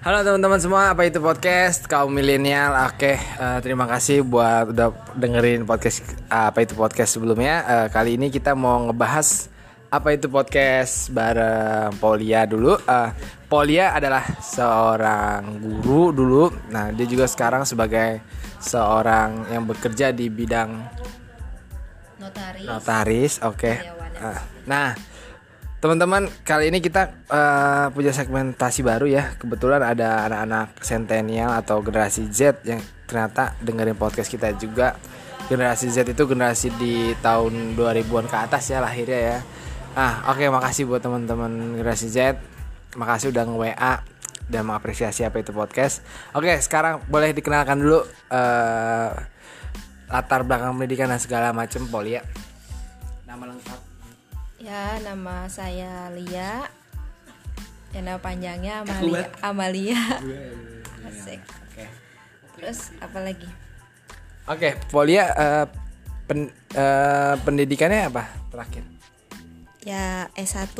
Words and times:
Halo 0.00 0.24
teman-teman 0.24 0.56
semua, 0.56 0.96
apa 0.96 1.04
itu 1.04 1.20
podcast 1.20 1.84
kaum 1.84 2.08
milenial? 2.08 2.72
Oke, 2.88 3.20
eh, 3.20 3.58
terima 3.60 3.84
kasih 3.84 4.24
buat 4.24 4.72
udah 4.72 4.96
dengerin 5.12 5.68
podcast 5.68 6.00
eh, 6.16 6.48
apa 6.48 6.64
itu 6.64 6.72
podcast 6.72 7.20
sebelumnya. 7.20 7.60
Eh, 7.68 7.86
kali 7.92 8.16
ini 8.16 8.32
kita 8.32 8.56
mau 8.56 8.80
ngebahas 8.88 9.52
apa 9.92 10.16
itu 10.16 10.32
podcast 10.32 11.12
bareng 11.12 11.92
Polia 12.00 12.48
dulu. 12.48 12.80
Eh, 12.80 13.10
Polia 13.44 13.92
adalah 13.92 14.24
seorang 14.40 15.60
guru 15.60 16.16
dulu. 16.16 16.44
Nah, 16.72 16.88
dia 16.96 17.04
juga 17.04 17.28
sekarang 17.28 17.68
sebagai 17.68 18.24
seorang 18.56 19.52
yang 19.52 19.68
bekerja 19.68 20.16
di 20.16 20.32
bidang 20.32 20.80
notaris 22.16 22.64
notaris. 22.64 23.32
Oke. 23.44 23.76
Karyawan. 23.76 24.12
Eh, 24.16 24.40
Nah, 24.64 24.92
teman-teman 25.80 26.28
kali 26.44 26.68
ini 26.68 26.78
kita 26.84 27.24
eh, 27.26 27.86
punya 27.90 28.12
segmentasi 28.12 28.84
baru 28.84 29.08
ya. 29.08 29.32
Kebetulan 29.40 29.80
ada 29.80 30.28
anak-anak 30.28 30.78
sentenial 30.84 31.56
atau 31.56 31.80
generasi 31.80 32.28
Z 32.28 32.62
yang 32.68 32.84
ternyata 33.08 33.56
dengerin 33.64 33.96
podcast 33.96 34.28
kita 34.28 34.52
juga. 34.54 34.94
Generasi 35.48 35.90
Z 35.90 36.06
itu 36.06 36.22
generasi 36.28 36.70
di 36.78 37.16
tahun 37.18 37.74
2000-an 37.74 38.30
ke 38.30 38.36
atas 38.36 38.70
ya 38.70 38.78
lahirnya 38.78 39.20
ya. 39.34 39.38
Ah, 39.98 40.30
oke 40.30 40.46
makasih 40.46 40.86
buat 40.86 41.02
teman-teman 41.02 41.80
generasi 41.80 42.06
Z. 42.12 42.38
Makasih 42.94 43.34
udah 43.34 43.48
nge-WA 43.48 43.94
dan 44.50 44.62
mengapresiasi 44.66 45.24
apa 45.24 45.40
itu 45.40 45.50
podcast. 45.54 46.02
Oke, 46.34 46.58
sekarang 46.58 47.02
boleh 47.06 47.32
dikenalkan 47.32 47.80
dulu 47.80 48.04
eh, 48.30 49.10
latar 50.10 50.42
belakang 50.42 50.76
pendidikan 50.76 51.08
dan 51.08 51.22
segala 51.22 51.54
macam 51.54 51.86
Polia. 51.86 52.20
Nama 53.26 53.46
lengkap. 53.46 53.89
Ya 54.60 55.00
nama 55.02 55.48
saya 55.48 56.12
Lia. 56.12 56.68
Ya 57.90 58.00
nama 58.04 58.22
panjangnya 58.22 58.86
Amalia. 58.86 59.26
Amalia. 59.42 60.00
Asik. 61.08 61.40
Oke. 61.66 61.84
terus 62.60 62.92
apa 63.00 63.18
lagi? 63.24 63.48
Oke, 64.46 64.76
Polia 64.92 65.32
eh, 65.32 65.66
pen- 66.28 66.54
eh, 66.76 67.34
pendidikannya 67.40 68.12
apa? 68.12 68.28
Terakhir? 68.52 68.84
ya 69.80 70.28
S1 70.36 70.76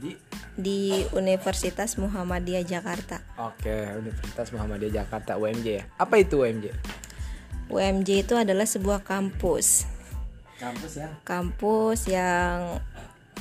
Di? 0.00 0.12
Di 0.60 1.08
Universitas 1.16 1.96
Muhammadiyah 1.96 2.64
Jakarta. 2.64 3.24
Oke, 3.40 3.72
Universitas 3.96 4.52
Muhammadiyah 4.52 5.04
Jakarta 5.04 5.40
UMJ 5.40 5.66
ya. 5.68 5.84
Apa 5.96 6.20
itu 6.20 6.44
UMJ? 6.44 6.72
UMJ 7.72 8.28
itu 8.28 8.34
adalah 8.36 8.68
sebuah 8.68 9.00
kampus 9.00 9.88
Kampus 10.60 10.92
ya. 11.00 11.08
kampus 11.24 12.00
yang 12.04 12.76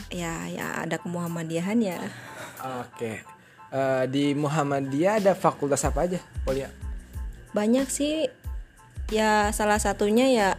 ya 0.08 0.48
ya 0.48 0.88
ada 0.88 0.96
kemuhammadiyahan 0.96 1.80
ya 1.84 2.00
Oke. 2.80 3.22
Eh, 3.70 4.04
di 4.10 4.34
Muhammadiyah 4.34 5.22
ada 5.22 5.38
fakultas 5.38 5.84
apa 5.86 6.08
aja, 6.10 6.18
Polia? 6.42 6.72
banyak 7.52 7.86
sih 7.92 8.26
ya 9.12 9.52
salah 9.54 9.78
satunya 9.78 10.26
ya 10.32 10.50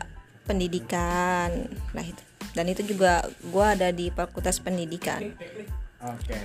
pendidikan 0.44 1.70
lah 1.94 2.04
itu 2.04 2.22
dan 2.52 2.66
itu 2.66 2.82
juga 2.82 3.22
gua 3.50 3.78
ada 3.78 3.94
di 3.94 4.10
fakultas 4.10 4.58
pendidikan 4.58 5.32
Oke. 6.00 6.38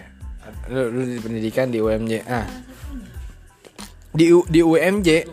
Lu, 0.69 0.93
lu 0.93 1.01
di 1.09 1.17
pendidikan 1.17 1.73
di 1.73 1.81
UMJ. 1.81 2.21
Ah. 2.27 2.45
Di 4.13 4.29
U- 4.29 4.45
di 4.45 4.61
UMJ 4.61 5.25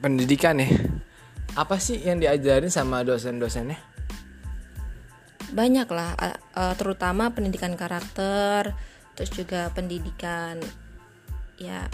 pendidikan 0.00 0.56
nih. 0.56 0.70
Apa 1.54 1.78
sih 1.78 2.02
yang 2.02 2.18
diajarin 2.18 2.70
sama 2.70 3.06
dosen-dosennya? 3.06 3.94
banyak 5.54 5.86
lah 5.86 6.18
a- 6.18 6.74
terutama 6.74 7.30
pendidikan 7.30 7.78
karakter 7.78 8.74
terus 9.14 9.30
juga 9.30 9.70
pendidikan 9.70 10.58
ya 11.54 11.86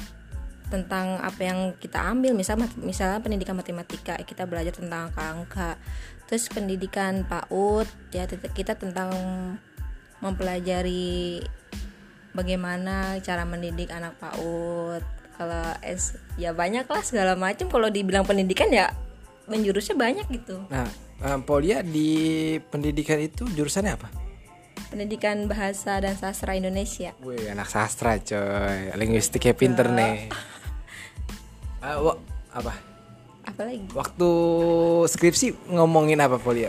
tentang 0.73 1.21
apa 1.21 1.41
yang 1.45 1.59
kita 1.77 2.01
ambil. 2.01 2.33
Misal 2.33 2.57
misalnya 2.81 3.21
pendidikan 3.21 3.53
matematika 3.53 4.17
kita 4.25 4.49
belajar 4.49 4.73
tentang 4.73 5.13
angka 5.13 5.77
terus 6.25 6.49
pendidikan 6.49 7.29
PAUD 7.29 7.85
ya 8.17 8.25
kita 8.31 8.79
tentang 8.79 9.13
mempelajari 10.25 11.43
bagaimana 12.33 13.21
cara 13.21 13.45
mendidik 13.45 13.93
anak 13.93 14.17
PAUD. 14.17 15.05
Kalau 15.37 15.65
S 15.85 16.17
ya 16.41 16.57
banyak 16.57 16.89
lah 16.89 17.03
segala 17.05 17.37
macam. 17.37 17.69
Kalau 17.69 17.93
dibilang 17.93 18.25
pendidikan 18.25 18.73
ya 18.73 18.89
menjurusnya 19.51 19.99
banyak 19.99 20.27
gitu 20.31 20.63
Nah, 20.71 20.87
eh, 21.21 21.39
Polia 21.43 21.83
di 21.83 22.09
pendidikan 22.63 23.19
itu 23.19 23.45
jurusannya 23.47 23.93
apa? 23.93 24.09
pendidikan 24.89 25.47
bahasa 25.47 25.99
dan 25.99 26.15
sastra 26.15 26.55
Indonesia 26.55 27.15
Wih, 27.23 27.47
anak 27.47 27.67
sastra 27.67 28.19
coy. 28.19 28.91
Linguistiknya 28.95 29.55
pinter 29.55 29.87
nih. 29.87 30.27
Ah, 31.81 31.97
wa- 31.97 32.21
apa? 32.51 32.77
apalagi 33.41 33.89
Waktu 33.91 34.29
skripsi 35.09 35.73
ngomongin 35.73 36.21
apa 36.21 36.37
Polia? 36.37 36.69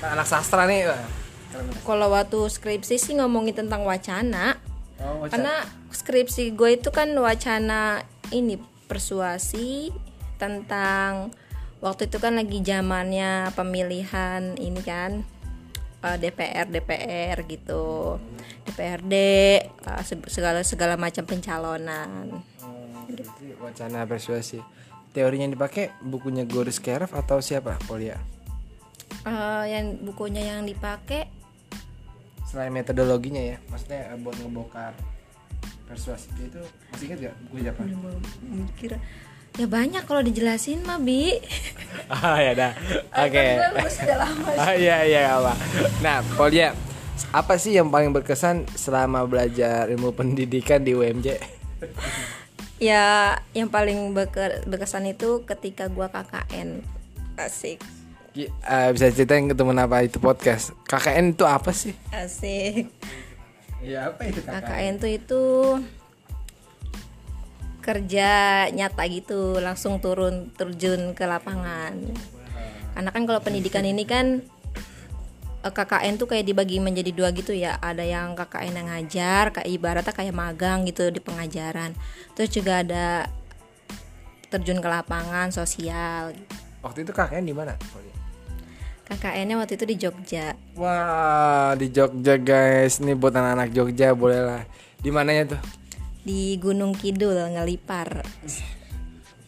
Anak 0.00 0.24
sastra 0.24 0.64
nih. 0.64 0.88
kalau 1.84 2.08
waktu 2.08 2.38
skripsi 2.48 2.96
sih 2.96 3.14
ngomongin 3.18 3.52
tentang 3.52 3.82
wacana 3.82 4.56
Oh, 4.96 5.20
wacana. 5.20 5.32
karena 5.32 5.54
skripsi 5.90 6.54
gue 6.54 6.78
itu 6.78 6.88
kan 6.88 7.12
wacana 7.18 8.00
ini 8.30 8.56
persuasi 8.86 9.90
tentang 10.36 11.34
waktu 11.80 12.12
itu 12.12 12.16
kan 12.20 12.36
lagi 12.36 12.60
zamannya 12.60 13.52
pemilihan 13.56 14.56
ini 14.60 14.80
kan 14.84 15.24
eh, 16.04 16.16
DPR 16.20 16.68
DPR 16.68 17.36
gitu 17.48 18.16
DPRD 18.68 19.14
eh, 19.66 20.02
seg- 20.04 20.28
segala 20.28 20.60
segala 20.64 20.94
macam 21.00 21.24
pencalonan 21.24 22.44
jadi 23.10 23.26
wacana 23.58 24.06
persuasi. 24.06 24.62
Teorinya 25.10 25.50
yang 25.50 25.54
dipakai 25.58 25.90
bukunya 26.06 26.46
Goris 26.46 26.78
Keref 26.78 27.10
atau 27.10 27.42
siapa 27.42 27.74
Polia? 27.90 28.14
Eh, 29.26 29.64
yang 29.66 29.98
bukunya 30.06 30.54
yang 30.54 30.62
dipakai 30.62 31.26
Selain 32.46 32.74
metodologinya 32.74 33.38
ya, 33.38 33.62
maksudnya 33.70 34.10
buat 34.26 34.34
ngebongkar 34.42 34.90
persuasi 35.86 36.30
itu 36.38 36.58
masih 36.90 37.04
ingat 37.10 37.18
gak 37.30 37.36
buku 37.46 37.56
siapa? 37.66 37.82
mikir 38.42 38.90
ya 39.58 39.66
banyak 39.66 40.02
kalau 40.06 40.22
dijelasin 40.22 40.84
mah 40.86 41.00
bi 41.02 41.34
Ah 42.10 42.42
ya 42.42 42.52
dah. 42.58 42.72
Oke. 43.22 43.44
gue 43.58 43.90
sudah 43.90 44.16
lama 44.18 44.50
Ah 44.62 44.74
iya 44.74 45.06
iya 45.06 45.30
nggak 45.30 45.38
apa. 45.42 45.54
Nah, 46.02 46.16
Polia, 46.34 46.74
apa 47.30 47.54
sih 47.54 47.78
yang 47.78 47.86
paling 47.90 48.10
berkesan 48.10 48.66
selama 48.74 49.22
belajar 49.30 49.86
ilmu 49.86 50.10
pendidikan 50.14 50.82
di 50.82 50.94
UMJ? 50.94 51.28
Ya, 52.80 53.36
yang 53.52 53.68
paling 53.68 54.16
berkesan 54.64 55.04
itu 55.04 55.44
ketika 55.44 55.92
gua 55.92 56.08
KKN. 56.08 56.80
Asik. 57.36 57.76
Eh, 58.32 58.88
bisa 58.96 59.12
ceritain 59.12 59.44
ke 59.44 59.52
temen 59.52 59.76
apa 59.76 60.00
itu 60.00 60.16
podcast? 60.16 60.72
KKN 60.88 61.36
itu 61.36 61.44
apa 61.44 61.76
sih? 61.76 61.92
Asik. 62.08 62.88
Ya 63.84 64.08
apa 64.08 64.24
itu 64.24 64.40
KKN 64.40 64.96
tuh 64.96 65.12
itu 65.12 65.42
kerja 67.80 68.30
nyata 68.70 69.02
gitu, 69.08 69.58
langsung 69.58 69.98
turun 69.98 70.52
terjun 70.54 71.16
ke 71.16 71.24
lapangan. 71.24 71.96
Karena 72.94 73.10
kan 73.10 73.22
kalau 73.24 73.40
pendidikan 73.40 73.82
ini 73.82 74.04
kan 74.04 74.44
eh, 75.64 75.72
KKN 75.72 76.20
tuh 76.20 76.28
kayak 76.28 76.44
dibagi 76.46 76.78
menjadi 76.78 77.10
dua 77.10 77.28
gitu 77.32 77.56
ya. 77.56 77.80
Ada 77.80 78.04
yang 78.04 78.36
KKN 78.36 78.74
yang 78.76 78.88
ngajar, 78.92 79.44
kayak 79.56 79.68
ibaratnya 79.68 80.14
kayak 80.14 80.36
magang 80.36 80.84
gitu 80.84 81.08
di 81.08 81.18
pengajaran. 81.18 81.96
Terus 82.36 82.50
juga 82.52 82.84
ada 82.84 83.26
terjun 84.52 84.82
ke 84.82 84.88
lapangan 84.88 85.48
sosial. 85.50 86.36
Waktu 86.84 87.08
itu 87.08 87.12
KKN 87.12 87.44
di 87.48 87.54
mana? 87.56 87.74
KKN-nya 89.10 89.58
waktu 89.58 89.74
itu 89.74 89.84
di 89.90 89.96
Jogja. 89.98 90.54
Wah 90.78 91.74
di 91.74 91.90
Jogja 91.90 92.38
guys, 92.38 93.02
ini 93.02 93.18
buat 93.18 93.34
anak-anak 93.34 93.74
Jogja 93.74 94.14
boleh 94.14 94.38
lah. 94.38 94.62
Di 95.02 95.10
mananya 95.10 95.58
tuh? 95.58 95.79
Di 96.20 96.56
Gunung 96.56 96.92
Kidul 96.92 97.34
ngelipar 97.50 98.22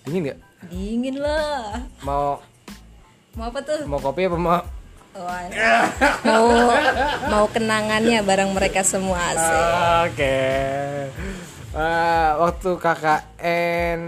Dingin 0.02 0.22
nggak? 0.26 0.38
dingin 0.62 1.16
lah 1.18 1.82
Mau 2.02 2.38
mau 3.32 3.44
apa 3.48 3.58
tuh 3.60 3.82
mau 3.84 3.96
kopi 3.96 4.28
apa 4.28 4.36
mau? 4.36 4.60
Wah, 5.12 5.44
mau 6.24 6.48
mau 7.28 7.44
kenangannya 7.46 8.20
bareng 8.22 8.52
mereka 8.52 8.80
semua 8.80 9.20
asik 9.32 9.64
Oke. 10.08 10.38
Eh, 11.72 12.30
waktu 12.36 12.70
KKN 12.76 14.00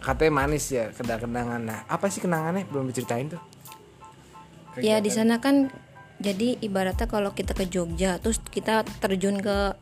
katanya 0.00 0.32
manis 0.34 0.68
ya 0.68 0.92
kenang-kenangan. 0.92 1.60
Nah, 1.60 1.80
apa 1.88 2.08
sih 2.08 2.20
kenangannya? 2.20 2.68
Belum 2.68 2.84
diceritain 2.84 3.28
tuh. 3.28 3.40
ya 4.80 5.00
di 5.00 5.08
sana 5.08 5.38
kan 5.38 5.72
jadi 6.18 6.60
ibaratnya 6.60 7.06
kalau 7.06 7.32
kita 7.32 7.54
ke 7.54 7.64
Jogja 7.64 8.16
terus 8.18 8.36
kita 8.44 8.84
terjun 9.00 9.40
ke 9.40 9.72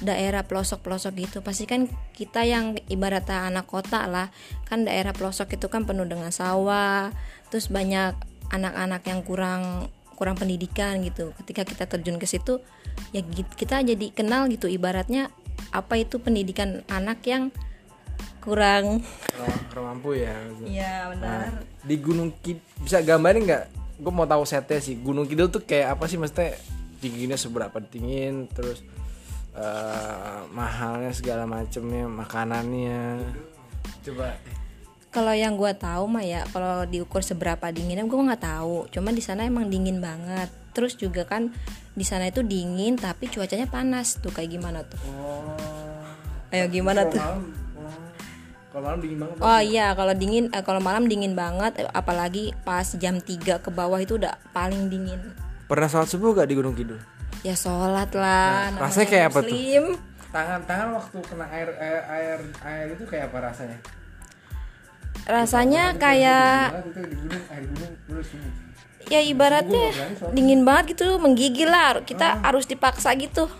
daerah 0.00 0.42
pelosok-pelosok 0.44 1.12
gitu. 1.16 1.38
Pasti 1.44 1.68
kan 1.68 1.86
kita 2.16 2.44
yang 2.44 2.76
ibaratnya 2.88 3.46
anak 3.48 3.68
kota 3.68 4.08
lah. 4.08 4.32
Kan 4.66 4.88
daerah 4.88 5.12
pelosok 5.12 5.56
itu 5.56 5.68
kan 5.68 5.84
penuh 5.84 6.08
dengan 6.08 6.32
sawah 6.32 7.12
terus 7.52 7.66
banyak 7.68 8.14
anak-anak 8.50 9.02
yang 9.06 9.20
kurang 9.22 9.62
kurang 10.16 10.36
pendidikan 10.36 11.00
gitu. 11.04 11.32
Ketika 11.44 11.64
kita 11.64 11.84
terjun 11.88 12.20
ke 12.20 12.26
situ 12.28 12.60
ya 13.14 13.24
kita 13.56 13.80
jadi 13.80 14.06
kenal 14.12 14.50
gitu 14.50 14.66
ibaratnya 14.68 15.32
apa 15.70 16.00
itu 16.00 16.18
pendidikan 16.18 16.82
anak 16.90 17.22
yang 17.28 17.54
kurang. 18.40 19.04
Kurang, 19.04 19.54
kurang 19.70 19.86
mampu 19.96 20.16
ya. 20.16 20.36
Iya 20.64 21.12
benar. 21.14 21.38
Nah, 21.48 21.48
di 21.84 21.96
Gunung 22.00 22.32
Kidul 22.40 22.64
bisa 22.82 23.04
gambarin 23.04 23.44
nggak? 23.44 23.64
Gue 24.00 24.12
mau 24.12 24.24
tahu 24.24 24.48
setnya 24.48 24.80
sih. 24.80 24.96
Gunung 24.96 25.28
Kidul 25.28 25.52
tuh 25.52 25.62
kayak 25.64 25.96
apa 25.96 26.08
sih? 26.08 26.16
Maksudnya 26.16 26.56
tingginya 27.00 27.36
seberapa 27.36 27.80
dingin 27.80 28.48
terus 28.52 28.84
eh, 29.56 30.38
mahalnya 30.50 31.10
segala 31.14 31.44
macemnya 31.46 32.06
makanannya. 32.06 33.24
Coba. 34.06 34.36
Kalau 35.10 35.34
yang 35.34 35.58
gua 35.58 35.74
tahu 35.74 36.06
mah 36.06 36.22
ya 36.22 36.46
kalau 36.54 36.86
diukur 36.86 37.22
seberapa 37.26 37.66
dinginnya 37.74 38.06
gua 38.06 38.34
nggak 38.34 38.44
tahu. 38.46 38.86
Cuma 38.94 39.10
di 39.10 39.22
sana 39.22 39.42
emang 39.42 39.66
dingin 39.66 39.98
banget. 39.98 40.50
Terus 40.70 40.94
juga 40.94 41.26
kan 41.26 41.50
di 41.98 42.06
sana 42.06 42.30
itu 42.30 42.46
dingin 42.46 42.94
tapi 42.94 43.26
cuacanya 43.26 43.66
panas. 43.66 44.22
Tuh 44.22 44.30
kayak 44.30 44.54
gimana 44.54 44.86
tuh? 44.86 45.00
Oh. 45.10 45.58
Ayo 46.54 46.66
gimana 46.70 47.06
tuh? 47.06 47.18
malam? 47.18 47.60
Kalau 48.70 48.86
malam 48.86 48.98
dingin 49.02 49.18
banget 49.18 49.34
Oh 49.42 49.60
iya, 49.62 49.86
kalau 49.98 50.14
dingin 50.14 50.44
eh, 50.54 50.62
kalau 50.62 50.78
malam 50.78 51.10
dingin 51.10 51.34
banget, 51.34 51.82
apalagi 51.90 52.54
pas 52.62 52.86
jam 53.02 53.18
3 53.18 53.58
ke 53.58 53.70
bawah 53.74 53.98
itu 53.98 54.14
udah 54.14 54.38
paling 54.54 54.86
dingin. 54.86 55.18
pernah 55.66 55.86
sholat 55.86 56.10
subuh 56.10 56.34
gak 56.34 56.50
di 56.50 56.58
Gunung 56.58 56.74
Kidul 56.74 56.98
Ya 57.40 57.56
sholat 57.56 58.12
lah. 58.12 58.68
Nah, 58.76 58.84
rasanya 58.84 59.08
kayak 59.08 59.26
apa 59.32 59.38
tuh? 59.40 59.56
Tangan 60.30 60.60
tangan 60.68 60.88
waktu 60.94 61.18
kena 61.26 61.46
air 61.50 61.68
air 61.80 62.00
air, 62.06 62.38
air 62.62 62.86
itu 62.94 63.04
kayak 63.08 63.32
apa 63.32 63.50
rasanya 63.50 63.78
Rasanya 65.26 65.84
kayak 65.98 66.70
Banget 66.70 66.86
itu 66.86 67.00
di 67.02 67.16
gunung 67.18 67.44
air 67.50 67.64
gunung 67.66 67.92
terus 68.08 68.26
subuh 68.30 68.52
ya 69.10 69.18
ibaratnya 69.26 69.90
dingin 70.30 70.62
banget 70.62 70.94
gitu, 70.94 71.18
menggigil 71.18 71.66
lah. 71.66 71.98
Kita 72.06 72.38
Ah. 72.38 72.52
harus 72.52 72.68
dipaksa 72.70 73.10
gitu. 73.18 73.50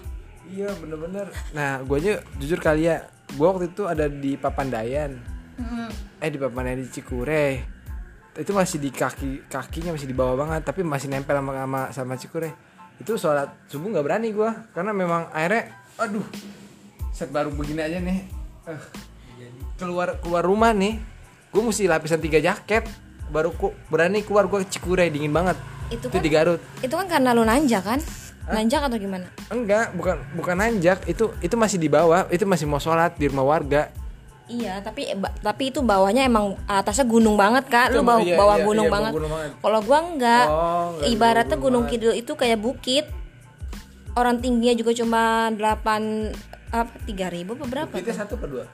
Iya 0.51 0.71
bener-bener 0.79 1.31
Nah 1.55 1.79
gue 1.83 1.97
aja 2.03 2.19
jujur 2.43 2.59
kali 2.59 2.91
ya 2.91 3.07
Gue 3.39 3.47
waktu 3.47 3.71
itu 3.71 3.87
ada 3.87 4.11
di 4.11 4.35
Papandayan 4.35 5.15
Eh 6.19 6.27
di 6.27 6.43
Papandayan 6.43 6.83
di 6.83 6.91
Cikure 6.91 7.63
Itu 8.35 8.51
masih 8.51 8.83
di 8.83 8.91
kaki 8.91 9.47
Kakinya 9.47 9.95
masih 9.95 10.11
di 10.11 10.17
bawah 10.19 10.35
banget 10.35 10.67
Tapi 10.67 10.83
masih 10.83 11.07
nempel 11.07 11.39
sama 11.39 11.55
sama, 11.55 11.81
sama 11.95 12.15
Cikure 12.19 12.51
Itu 13.01 13.17
sholat 13.17 13.49
subuh 13.67 13.89
nggak 13.91 14.05
berani 14.05 14.29
gue 14.31 14.51
Karena 14.71 14.93
memang 14.93 15.33
airnya 15.33 15.73
Aduh 15.97 16.25
Set 17.11 17.33
baru 17.33 17.49
begini 17.51 17.81
aja 17.81 17.99
nih 17.99 18.19
Eh, 18.69 18.81
Keluar 19.75 20.21
keluar 20.21 20.45
rumah 20.45 20.71
nih 20.71 21.01
Gue 21.49 21.63
mesti 21.65 21.89
lapisan 21.89 22.21
tiga 22.21 22.39
jaket 22.39 22.85
Baru 23.33 23.57
ku, 23.57 23.73
berani 23.89 24.21
keluar 24.21 24.47
gue 24.47 24.63
Cikure 24.65 25.09
Dingin 25.09 25.33
banget 25.33 25.57
Itu 25.89 26.07
Itu 26.07 26.07
kan- 26.13 26.23
di 26.23 26.31
Garut 26.31 26.61
Itu 26.79 26.95
kan 26.95 27.07
karena 27.09 27.33
lu 27.33 27.43
nanjak 27.43 27.83
kan? 27.83 28.01
Nanjak 28.51 28.83
atau 28.83 28.99
gimana? 28.99 29.31
Enggak, 29.47 29.95
bukan 29.95 30.19
bukan 30.35 30.59
nanjak. 30.59 31.07
Itu 31.07 31.31
itu 31.39 31.55
masih 31.55 31.79
di 31.79 31.87
bawah. 31.87 32.27
Itu 32.35 32.51
masih 32.51 32.67
mau 32.67 32.83
sholat 32.83 33.15
di 33.15 33.31
rumah 33.31 33.47
warga. 33.47 33.95
Iya, 34.51 34.83
tapi 34.83 35.07
tapi 35.47 35.71
itu 35.71 35.79
bawahnya 35.79 36.27
emang 36.27 36.59
atasnya 36.67 37.07
gunung 37.07 37.39
banget 37.39 37.71
kak. 37.71 37.95
Lu 37.95 38.03
Itu, 38.03 38.09
bawa 38.11 38.19
iya, 38.19 38.35
bawah 38.35 38.59
iya, 38.59 38.67
gunung 38.67 38.87
iya, 38.91 38.95
banget. 38.99 39.13
bawah 39.15 39.19
gunung 39.23 39.33
banget. 39.33 39.51
Kalau 39.63 39.81
gua 39.87 39.99
enggak. 40.03 40.47
Oh, 40.51 40.59
enggak 40.59 40.99
bawah 40.99 41.15
Ibaratnya 41.15 41.57
gunung 41.57 41.85
Gunung. 41.87 41.93
Kidul 41.95 42.15
itu 42.19 42.33
kayak 42.35 42.59
bukit. 42.59 43.07
Orang 44.19 44.43
tingginya 44.43 44.75
juga 44.75 44.91
cuma 44.91 45.55
8 45.55 46.75
apa 46.75 46.93
3000 47.07 47.55
apa 47.55 47.65
berapa? 47.71 47.95
Tuh? 47.95 48.11
satu 48.11 48.35
per 48.43 48.49
dua. 48.51 48.65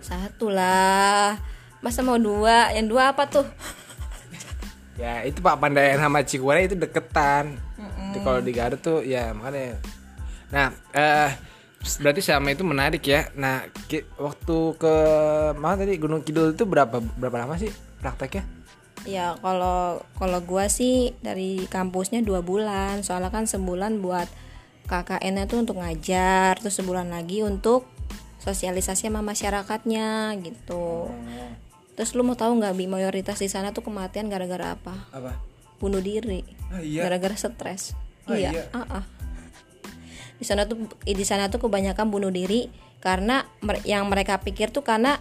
Satu 0.00 0.48
lah. 0.48 1.36
Masa 1.84 2.00
mau 2.00 2.16
dua? 2.16 2.72
Yang 2.72 2.86
dua 2.96 3.12
apa 3.12 3.28
tuh? 3.28 3.44
Ya 4.96 5.20
itu 5.28 5.44
Pak 5.44 5.60
Pandayan 5.60 6.00
sama 6.00 6.24
Cikure 6.24 6.64
itu 6.64 6.72
deketan. 6.72 7.60
Itu 8.16 8.24
Kalau 8.24 8.40
di 8.40 8.48
Garut 8.56 8.80
tuh 8.80 9.04
ya 9.04 9.36
makanya. 9.36 9.76
Nah, 10.48 10.72
eh 10.96 11.30
berarti 12.02 12.20
sama 12.24 12.50
itu 12.50 12.66
menarik 12.66 13.02
ya. 13.06 13.30
Nah, 13.38 13.66
waktu 14.18 14.56
ke 14.78 14.94
mana 15.54 15.74
tadi 15.78 15.96
Gunung 16.00 16.26
Kidul 16.26 16.56
itu 16.56 16.66
berapa 16.66 16.98
berapa 16.98 17.36
lama 17.46 17.54
sih 17.60 17.70
prakteknya? 18.02 18.42
Ya 19.06 19.38
kalau 19.38 20.02
kalau 20.18 20.40
gua 20.42 20.66
sih 20.66 21.14
dari 21.22 21.64
kampusnya 21.70 22.26
dua 22.26 22.42
bulan. 22.42 23.06
Soalnya 23.06 23.30
kan 23.30 23.46
sebulan 23.46 24.02
buat 24.02 24.26
KKN-nya 24.86 25.50
tuh 25.50 25.62
untuk 25.62 25.78
ngajar, 25.82 26.58
terus 26.62 26.78
sebulan 26.78 27.10
lagi 27.10 27.42
untuk 27.42 27.86
sosialisasi 28.42 29.10
sama 29.10 29.22
masyarakatnya 29.26 30.38
gitu. 30.42 31.10
Terus 31.98 32.12
lu 32.14 32.22
mau 32.22 32.38
tahu 32.38 32.60
nggak 32.60 32.74
bi 32.78 32.86
mayoritas 32.86 33.42
di 33.42 33.50
sana 33.50 33.74
tuh 33.74 33.82
kematian 33.82 34.30
gara-gara 34.30 34.78
apa? 34.78 34.94
Apa? 35.10 35.34
Bunuh 35.82 35.98
diri. 35.98 36.46
Ah, 36.70 36.84
iya. 36.84 37.08
Gara-gara 37.08 37.34
stres. 37.34 37.98
Ah, 38.28 38.38
iya. 38.38 38.50
iya. 38.52 38.64
ah, 38.70 39.02
ah. 39.02 39.04
Di 40.36 40.44
sana 40.44 40.64
tuh 40.64 40.76
di 41.00 41.24
sana 41.24 41.46
tuh 41.46 41.58
kebanyakan 41.58 42.06
bunuh 42.06 42.28
diri 42.28 42.68
karena 42.98 43.44
mer- 43.60 43.82
yang 43.82 44.04
mereka 44.06 44.36
pikir 44.36 44.68
tuh 44.68 44.80
karena 44.80 45.16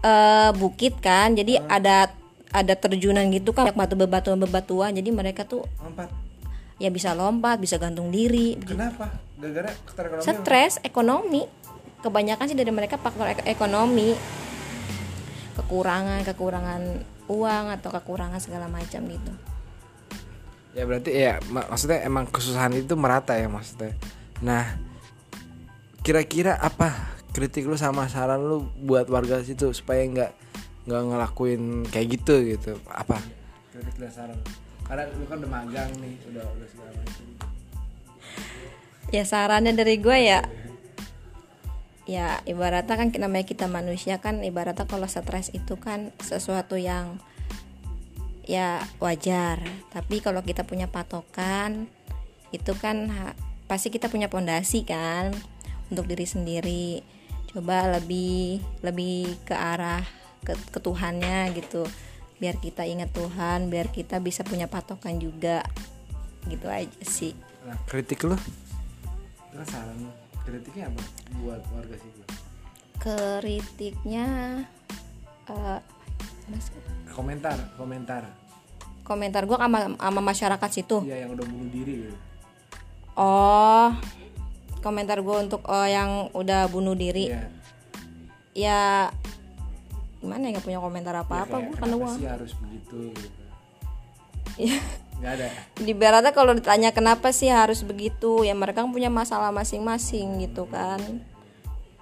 eh, 0.00 0.50
bukit 0.52 0.98
kan. 0.98 1.32
Jadi 1.32 1.56
Ah. 1.58 1.76
ada 1.76 1.96
ada 2.50 2.74
terjunan 2.74 3.26
gitu 3.28 3.50
kan 3.50 3.66
banyak 3.66 3.74
batu 3.74 3.94
bebatuan 3.96 4.38
bebatuan 4.38 4.94
jadi 4.94 5.10
mereka 5.10 5.42
tuh 5.42 5.66
Empat. 5.76 6.06
ya 6.76 6.86
bisa 6.86 7.10
lompat 7.10 7.58
bisa 7.58 7.82
gantung 7.82 8.14
diri 8.14 8.54
Kenapa? 8.56 9.10
Gara-gara 9.34 9.74
keterekonomian. 9.82 10.22
stres 10.22 10.78
ekonomi 10.80 11.42
kebanyakan 11.98 12.46
sih 12.46 12.54
dari 12.54 12.70
mereka 12.70 12.94
faktor 12.94 13.26
ek- 13.26 13.50
ekonomi 13.50 14.14
kekurangan 15.54 16.22
kekurangan 16.22 16.82
uang 17.26 17.64
atau 17.72 17.90
kekurangan 17.90 18.38
segala 18.38 18.66
macam 18.66 19.02
gitu 19.02 19.32
Ya 20.74 20.82
berarti 20.84 21.10
ya 21.10 21.38
mak- 21.48 21.66
maksudnya 21.68 22.02
emang 22.02 22.26
kesusahan 22.26 22.70
itu 22.72 22.94
merata 22.94 23.34
ya 23.34 23.46
maksudnya. 23.46 23.94
Nah, 24.42 24.78
kira-kira 26.02 26.58
apa 26.58 27.14
kritik 27.30 27.66
lu 27.66 27.78
sama 27.78 28.10
saran 28.10 28.42
lu 28.42 28.66
buat 28.82 29.06
warga 29.10 29.42
situ 29.42 29.70
supaya 29.70 30.02
nggak 30.06 30.32
nggak 30.90 31.02
ngelakuin 31.10 31.86
kayak 31.90 32.18
gitu 32.18 32.34
gitu? 32.56 32.72
Apa? 32.90 33.22
Kritik 33.70 33.94
dan 34.00 34.10
saran. 34.10 34.38
Karena 34.84 35.06
lu 35.14 35.24
kan 35.30 35.38
udah 35.40 35.50
magang 35.50 35.90
nih, 36.02 36.14
udah 36.32 36.44
udah 36.44 36.68
segala 36.68 36.90
macam. 36.92 37.24
ya 39.14 39.22
sarannya 39.22 39.70
dari 39.78 40.02
gue 40.02 40.18
ya 40.26 40.42
ya 42.04 42.42
ibaratnya 42.44 42.98
kan 42.98 43.08
namanya 43.16 43.46
kita 43.48 43.70
manusia 43.70 44.20
kan 44.20 44.44
ibaratnya 44.44 44.84
kalau 44.84 45.08
stres 45.08 45.54
itu 45.56 45.78
kan 45.80 46.12
sesuatu 46.20 46.76
yang 46.76 47.16
ya 48.44 48.82
wajar 49.00 49.64
tapi 49.88 50.20
kalau 50.20 50.44
kita 50.44 50.68
punya 50.68 50.84
patokan 50.84 51.88
itu 52.52 52.76
kan 52.76 53.08
pasti 53.74 53.90
kita 53.90 54.06
punya 54.06 54.30
pondasi 54.30 54.86
kan 54.86 55.34
untuk 55.90 56.06
diri 56.06 56.22
sendiri 56.22 57.02
coba 57.50 57.98
lebih 57.98 58.62
lebih 58.86 59.34
ke 59.42 59.50
arah 59.50 60.06
ke, 60.46 60.54
ke 60.70 60.78
Tuhannya 60.78 61.50
gitu 61.58 61.82
biar 62.38 62.62
kita 62.62 62.86
ingat 62.86 63.10
Tuhan 63.10 63.66
biar 63.66 63.90
kita 63.90 64.22
bisa 64.22 64.46
punya 64.46 64.70
patokan 64.70 65.18
juga 65.18 65.66
gitu 66.46 66.70
aja 66.70 66.86
sih 67.02 67.34
Nah, 67.66 67.74
kritik 67.88 68.20
lu? 68.22 68.36
Terus 69.50 69.68
saran? 69.72 69.96
Kritiknya 70.44 70.92
apa 70.92 71.02
buat 71.42 71.64
warga 71.74 71.96
situ? 71.98 72.22
kritiknya 73.00 74.26
eh, 75.50 75.80
mas- 76.46 76.70
Komentar, 77.10 77.58
komentar. 77.74 78.22
komentar 79.02 79.42
gue 79.50 79.58
sama, 79.58 79.98
sama 79.98 80.20
masyarakat 80.22 80.70
situ 80.70 81.02
Iya 81.02 81.26
yang 81.26 81.34
udah 81.34 81.42
bunuh 81.42 81.68
diri 81.74 82.06
gitu. 82.06 82.16
Oh 83.16 83.90
komentar 84.84 85.18
gue 85.24 85.36
untuk 85.40 85.64
oh, 85.64 85.88
yang 85.88 86.28
udah 86.36 86.68
bunuh 86.68 86.92
diri 86.92 87.32
Iya. 87.32 87.48
ya 88.54 88.82
gimana 90.20 90.48
ya 90.48 90.50
nggak 90.56 90.64
punya 90.64 90.80
komentar 90.80 91.14
apa 91.16 91.48
apa 91.48 91.56
Kayak 91.60 91.66
gue 91.68 91.76
kenapa 91.80 92.00
gue 92.00 92.12
sih 92.16 92.28
harus 92.28 92.52
begitu 92.60 92.98
gitu. 93.16 93.40
Iya. 94.54 94.78
Nggak 95.14 95.32
ada. 95.40 95.46
di 95.78 95.92
baratnya 95.94 96.32
kalau 96.34 96.52
ditanya 96.52 96.90
kenapa 96.90 97.30
sih 97.30 97.48
harus 97.48 97.80
begitu 97.86 98.44
ya 98.44 98.52
mereka 98.52 98.82
kan 98.84 98.90
punya 98.92 99.08
masalah 99.08 99.54
masing-masing 99.54 100.42
gitu 100.42 100.66
kan 100.68 101.00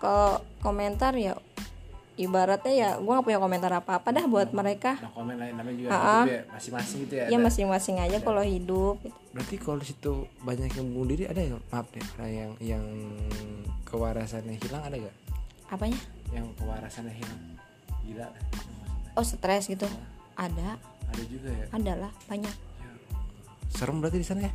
kalau 0.02 0.42
komentar 0.64 1.14
ya 1.14 1.38
ibaratnya 2.14 2.72
ya 2.72 2.88
gue 2.96 3.08
nggak 3.08 3.24
punya 3.24 3.38
komentar 3.38 3.72
apa-apa 3.72 4.08
dah 4.10 4.24
buat 4.26 4.52
mereka 4.52 5.00
Nah, 5.00 5.10
komen 5.10 5.36
lain 5.36 5.54
namanya 5.56 5.76
juga 5.76 5.88
hidup 5.88 6.28
ya, 6.28 6.40
masing-masing 6.52 6.98
gitu 7.02 7.14
ya. 7.16 7.24
ya 7.24 7.28
ada. 7.32 7.44
masing-masing 7.44 7.96
aja 7.98 8.18
kalau 8.20 8.42
hidup 8.42 8.96
gitu. 9.00 9.16
Berarti 9.32 9.54
kalau 9.56 9.78
di 9.78 9.86
situ 9.86 10.12
banyak 10.38 10.68
yang 10.70 10.86
bunuh 10.88 11.08
diri 11.08 11.24
ada 11.24 11.40
ya? 11.40 11.56
Maaf 11.66 11.88
deh, 11.88 12.04
ada 12.04 12.28
yang 12.28 12.50
yang 12.60 12.84
kewarasannya 13.82 14.56
hilang 14.58 14.82
ada 14.82 14.96
gak? 14.98 15.16
apanya 15.68 15.96
Yang 16.28 16.46
kewarasannya 16.56 17.14
hilang. 17.14 17.40
Gila. 18.02 18.28
oh 19.14 19.24
stres 19.24 19.66
gitu 19.66 19.88
ada 20.34 20.76
Ada 21.08 21.22
juga 21.24 21.48
ya. 21.48 21.66
ada 21.70 21.92
lah 21.96 22.12
banyak 22.26 22.52
Serem 23.68 24.00
berarti 24.00 24.18
di 24.18 24.26
sana 24.26 24.40
ya? 24.42 24.52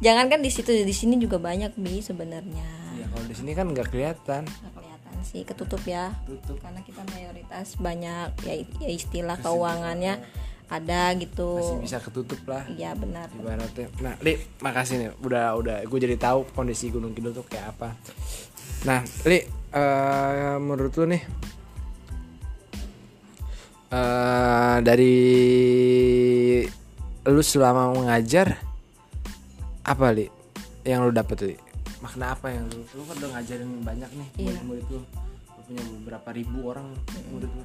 jangan 0.00 0.30
kan 0.30 0.38
di 0.38 0.48
situ 0.48 0.70
di 0.70 0.94
sini 0.94 1.18
juga 1.18 1.36
banyak 1.36 1.74
bi 1.74 1.98
sebenarnya 1.98 2.68
Iya, 2.94 3.06
kalau 3.08 3.24
di 3.26 3.34
sini 3.34 3.52
kan 3.52 3.66
nggak 3.66 3.88
kelihatan. 3.90 4.44
Sih 5.20 5.44
ketutup 5.44 5.84
ya. 5.84 6.16
Tutup. 6.24 6.56
karena 6.64 6.80
kita 6.80 7.04
mayoritas 7.12 7.76
banyak 7.76 8.32
ya, 8.48 8.54
ya 8.80 8.90
istilah 8.90 9.36
keuangannya 9.40 10.24
ada 10.72 11.12
gitu. 11.20 11.60
masih 11.60 11.84
bisa 11.84 11.98
ketutup 12.00 12.40
lah. 12.48 12.64
Iya 12.72 12.96
benar. 12.96 13.28
Ibaratnya. 13.36 13.92
Nah 14.00 14.16
li 14.24 14.40
makasih 14.64 14.96
nih. 14.96 15.10
Udah 15.20 15.52
udah. 15.60 15.76
Gue 15.84 16.00
jadi 16.00 16.16
tahu 16.16 16.48
kondisi 16.56 16.88
gunung 16.88 17.12
kidul 17.12 17.36
tuh 17.36 17.44
kayak 17.44 17.76
apa. 17.76 17.92
Nah 18.88 19.04
li 19.28 19.44
eh, 19.72 20.56
menurut 20.56 20.92
lu 20.96 21.06
nih 21.12 21.22
eh 23.92 24.76
dari 24.80 25.16
lu 27.28 27.42
selama 27.44 27.92
mengajar 27.92 28.56
apa 29.84 30.06
li 30.16 30.26
yang 30.88 31.04
lu 31.04 31.12
dapet 31.12 31.38
li 31.44 31.56
makna 32.02 32.34
apa 32.34 32.50
yang 32.50 32.66
lu 32.66 32.82
lu 32.82 33.02
kan 33.06 33.14
udah 33.14 33.30
ngajarin 33.38 33.70
banyak 33.86 34.10
nih 34.10 34.28
Iya. 34.34 34.58
murid-murid 34.58 34.86
lu. 34.90 35.00
Lu 35.54 35.60
punya 35.70 35.82
beberapa 36.02 36.28
ribu 36.34 36.58
orang 36.66 36.86
murid 37.30 37.52
lu. 37.54 37.64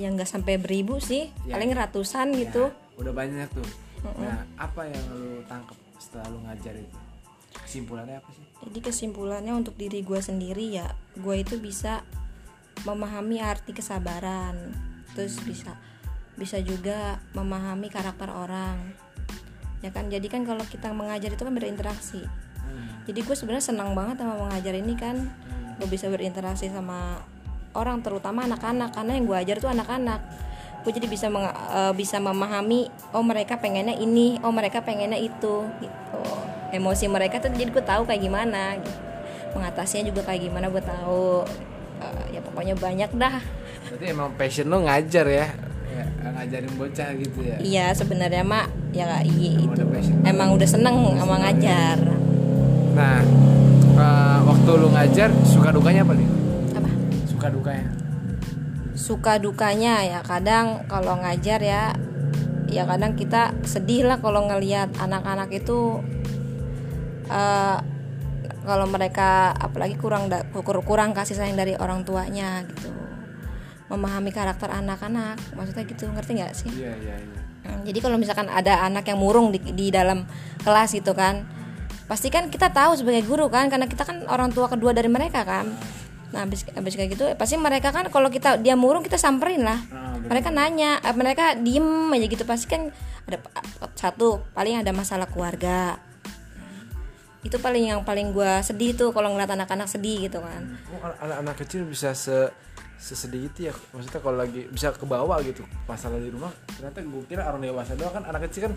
Yang 0.00 0.10
nggak 0.16 0.30
sampai 0.32 0.54
beribu 0.56 0.96
sih 0.98 1.28
Ya. 1.44 1.60
paling 1.60 1.70
ratusan 1.76 2.32
gitu. 2.32 2.72
Ya, 2.72 2.96
udah 2.96 3.12
banyak 3.12 3.48
tuh. 3.52 3.68
Nah 4.16 4.48
apa 4.56 4.88
yang 4.88 5.04
lu 5.12 5.44
tangkap 5.44 5.76
setelah 6.00 6.32
lu 6.32 6.40
ngajar 6.48 6.80
itu? 6.80 6.96
Kesimpulannya 7.60 8.16
apa 8.24 8.30
sih? 8.32 8.44
Jadi 8.66 8.78
kesimpulannya 8.80 9.52
untuk 9.52 9.76
diri 9.76 10.00
gue 10.00 10.20
sendiri 10.24 10.72
ya 10.72 10.88
gue 11.12 11.36
itu 11.36 11.60
bisa 11.60 12.00
memahami 12.88 13.44
arti 13.44 13.76
kesabaran. 13.76 14.72
Terus 15.12 15.36
bisa 15.44 15.76
bisa 16.36 16.56
juga 16.60 17.20
memahami 17.36 17.92
karakter 17.92 18.32
orang. 18.32 18.96
Ya 19.84 19.92
kan 19.92 20.08
jadi 20.08 20.24
kan 20.28 20.48
kalau 20.48 20.64
kita 20.64 20.92
mengajar 20.96 21.36
itu 21.36 21.42
kan 21.44 21.52
berinteraksi 21.52 22.24
jadi 23.06 23.22
gue 23.22 23.36
sebenarnya 23.38 23.70
senang 23.70 23.94
banget 23.94 24.18
sama 24.18 24.34
mengajar 24.34 24.74
ini 24.74 24.94
kan. 24.98 25.30
Gue 25.78 25.86
bisa 25.86 26.10
berinteraksi 26.10 26.66
sama 26.66 27.22
orang 27.70 28.02
terutama 28.02 28.42
anak-anak. 28.50 28.98
Karena 28.98 29.12
yang 29.14 29.24
gue 29.30 29.38
ajar 29.38 29.56
tuh 29.62 29.70
anak-anak. 29.70 30.20
Gue 30.82 30.90
jadi 30.90 31.06
bisa 31.06 31.30
eh, 31.30 31.92
bisa 31.94 32.18
memahami 32.18 32.90
oh 33.14 33.22
mereka 33.22 33.62
pengennya 33.62 33.94
ini 33.94 34.42
oh 34.42 34.50
mereka 34.50 34.82
pengennya 34.82 35.18
itu 35.22 35.70
gitu. 35.78 36.22
Emosi 36.74 37.06
mereka 37.06 37.38
tuh 37.38 37.54
jadi 37.54 37.70
gue 37.70 37.84
tahu 37.86 38.02
kayak 38.04 38.22
gimana 38.22 38.74
gitu. 38.82 39.00
mengatasinya 39.56 40.12
juga 40.12 40.20
kayak 40.26 40.50
gimana 40.50 40.66
gue 40.68 40.82
tahu. 40.82 41.46
Eh, 42.02 42.36
ya 42.36 42.40
pokoknya 42.42 42.74
banyak 42.74 43.10
dah. 43.14 43.38
Berarti 43.86 44.04
emang 44.10 44.34
passion 44.34 44.66
lu 44.66 44.82
ngajar 44.82 45.26
ya? 45.30 45.46
ya 45.96 46.04
ngajarin 46.28 46.74
bocah 46.76 47.08
gitu 47.16 47.38
ya. 47.40 47.56
iya 47.62 47.86
sebenarnya 47.94 48.42
mak. 48.42 48.68
Ya 48.92 49.22
Emang 49.22 49.30
itu. 49.30 49.64
udah 49.70 49.86
emang 50.26 50.48
udah 50.58 50.68
seneng 50.68 50.96
sama 51.16 51.36
ngajar 51.40 52.15
Nah, 52.96 53.20
eh, 53.94 54.38
waktu 54.42 54.70
lu 54.72 54.88
ngajar 54.88 55.28
suka 55.44 55.68
dukanya 55.70 56.02
apa 56.02 56.14
nih? 56.14 56.28
apa 56.72 56.88
Suka 57.26 57.46
dukanya. 57.48 57.88
suka 58.96 59.36
dukanya 59.36 60.00
ya 60.02 60.20
kadang 60.24 60.88
kalau 60.88 61.20
ngajar 61.20 61.60
ya 61.60 61.92
ya 62.66 62.82
kadang 62.82 63.12
kita 63.12 63.52
sedih 63.62 64.02
lah 64.02 64.18
kalau 64.18 64.48
ngelihat 64.48 64.88
anak-anak 64.96 65.52
itu 65.52 66.00
eh, 67.28 67.78
kalau 68.64 68.88
mereka 68.88 69.52
apalagi 69.52 69.94
kurang 69.94 70.26
da- 70.26 70.42
kur- 70.50 70.80
kurang 70.82 71.12
kasih 71.12 71.36
sayang 71.36 71.54
dari 71.54 71.76
orang 71.76 72.02
tuanya 72.02 72.64
gitu 72.66 72.88
memahami 73.86 74.32
karakter 74.32 74.72
anak-anak 74.72 75.38
maksudnya 75.52 75.84
gitu 75.84 76.08
ngerti 76.08 76.30
nggak 76.34 76.52
sih 76.56 76.72
Iya, 76.72 76.92
iya, 76.96 77.14
iya. 77.14 77.40
Jadi 77.84 77.98
kalau 77.98 78.16
misalkan 78.16 78.46
ada 78.46 78.80
anak 78.80 79.06
yang 79.06 79.18
murung 79.18 79.50
di, 79.50 79.58
di 79.60 79.90
dalam 79.90 80.22
kelas 80.58 80.94
gitu 80.94 81.14
kan, 81.14 81.46
pasti 82.06 82.30
kan 82.30 82.48
kita 82.50 82.70
tahu 82.70 82.94
sebagai 82.98 83.26
guru 83.26 83.50
kan, 83.50 83.66
karena 83.66 83.90
kita 83.90 84.06
kan 84.06 84.22
orang 84.30 84.54
tua 84.54 84.70
kedua 84.70 84.94
dari 84.94 85.10
mereka 85.10 85.42
kan. 85.42 85.74
Nah 86.34 86.42
habis 86.42 86.66
habis 86.74 86.94
kayak 86.98 87.14
gitu, 87.14 87.24
pasti 87.38 87.54
mereka 87.54 87.94
kan 87.94 88.10
kalau 88.10 88.26
kita 88.30 88.58
dia 88.58 88.74
murung 88.74 89.02
kita 89.02 89.18
samperin 89.18 89.62
lah. 89.62 89.78
Ah, 89.90 90.18
bener. 90.18 90.28
mereka 90.30 90.48
nanya, 90.50 90.98
eh, 91.02 91.14
mereka 91.14 91.54
diem 91.54 92.10
aja 92.10 92.26
gitu 92.26 92.42
pasti 92.42 92.66
kan 92.66 92.90
ada 93.26 93.38
satu 93.94 94.42
paling 94.54 94.82
ada 94.82 94.90
masalah 94.90 95.30
keluarga. 95.30 95.98
Itu 97.46 97.62
paling 97.62 97.94
yang 97.94 98.02
paling 98.02 98.34
gua 98.34 98.58
sedih 98.58 98.98
tuh 98.98 99.14
kalau 99.14 99.30
ngeliat 99.30 99.54
anak-anak 99.54 99.86
sedih 99.86 100.26
gitu 100.26 100.42
kan. 100.42 100.78
Oh, 100.90 100.98
an- 101.06 101.18
anak-anak 101.30 101.62
kecil 101.62 101.86
bisa 101.86 102.10
se 102.10 102.50
sesedih 102.96 103.46
itu 103.46 103.68
ya. 103.68 103.72
Maksudnya 103.92 104.20
kalau 104.24 104.36
lagi 104.40 104.66
bisa 104.72 104.90
ke 104.90 105.06
bawah 105.06 105.36
gitu 105.44 105.62
masalah 105.84 106.18
di 106.18 106.32
rumah 106.32 106.50
ternyata 106.76 107.04
gue 107.04 107.22
kira 107.28 107.46
orang 107.46 107.62
dewasa 107.62 107.92
doang 107.94 108.12
kan 108.12 108.24
anak 108.26 108.48
kecil 108.48 108.68
kan 108.68 108.74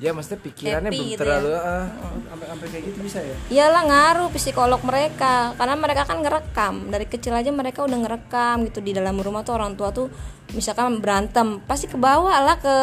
ya 0.00 0.10
maksudnya 0.16 0.40
pikirannya 0.40 0.90
Happy 0.90 0.98
belum 0.98 1.12
gitu 1.12 1.20
terlalu 1.20 1.50
ah, 1.52 1.86
sampai 2.30 2.46
sampai 2.48 2.66
kayak 2.68 2.84
gitu 2.90 2.98
bisa 3.04 3.18
ya? 3.20 3.36
Iyalah 3.50 3.82
ngaruh 3.88 4.28
psikolog 4.34 4.80
mereka 4.84 5.56
karena 5.56 5.74
mereka 5.76 6.02
kan 6.08 6.18
ngerekam. 6.22 6.74
Dari 6.88 7.06
kecil 7.08 7.32
aja 7.36 7.50
mereka 7.50 7.84
udah 7.84 7.98
ngerekam 8.02 8.56
gitu 8.68 8.78
di 8.80 8.92
dalam 8.94 9.16
rumah 9.18 9.42
tuh 9.44 9.54
orang 9.56 9.74
tua 9.74 9.90
tuh 9.92 10.08
misalkan 10.52 11.00
berantem 11.00 11.60
pasti 11.64 11.88
ke 11.88 11.96
bawah 11.96 12.44
lah 12.44 12.56
ke 12.60 12.76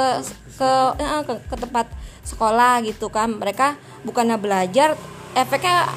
ke 0.57 0.69
eh, 0.99 1.21
ke, 1.25 1.33
ke 1.49 1.55
tempat 1.55 1.87
sekolah 2.25 2.81
gitu 2.85 3.07
kan. 3.09 3.35
Mereka 3.37 3.77
bukannya 4.05 4.37
belajar 4.37 4.93
efeknya 5.37 5.89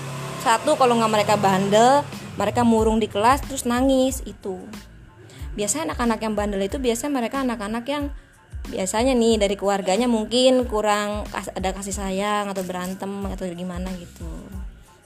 satu 0.42 0.74
kalau 0.74 0.98
nggak 0.98 1.12
mereka 1.12 1.34
bandel 1.38 2.02
mereka 2.36 2.64
murung 2.64 2.98
di 3.02 3.08
kelas 3.08 3.44
terus 3.44 3.68
nangis 3.68 4.24
itu. 4.24 4.60
Biasanya 5.52 5.92
anak-anak 5.92 6.18
yang 6.24 6.34
bandel 6.34 6.62
itu 6.64 6.80
biasanya 6.80 7.12
mereka 7.12 7.44
anak-anak 7.44 7.84
yang 7.84 8.04
biasanya 8.72 9.12
nih 9.18 9.42
dari 9.42 9.58
keluarganya 9.58 10.06
mungkin 10.06 10.64
kurang 10.70 11.26
ada 11.34 11.74
kasih 11.74 11.92
sayang 11.92 12.46
atau 12.48 12.62
berantem 12.62 13.10
atau 13.26 13.44
gimana 13.50 13.90
gitu. 13.98 14.28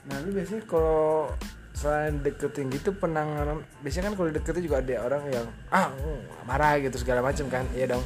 Nah 0.06 0.20
lu 0.22 0.36
biasanya 0.36 0.62
kalau 0.68 1.32
selain 1.76 2.20
deketin 2.24 2.72
gitu 2.72 2.94
penanganan 2.96 3.60
biasanya 3.84 4.12
kan 4.12 4.14
kalau 4.16 4.30
deketin 4.32 4.64
juga 4.64 4.80
ada 4.80 4.94
orang 5.04 5.22
yang 5.28 5.46
ah 5.68 5.92
mm, 5.92 6.48
marah 6.48 6.78
gitu 6.78 6.96
segala 7.00 7.24
macam 7.24 7.48
kan? 7.48 7.64
Iya 7.74 7.96
dong. 7.96 8.04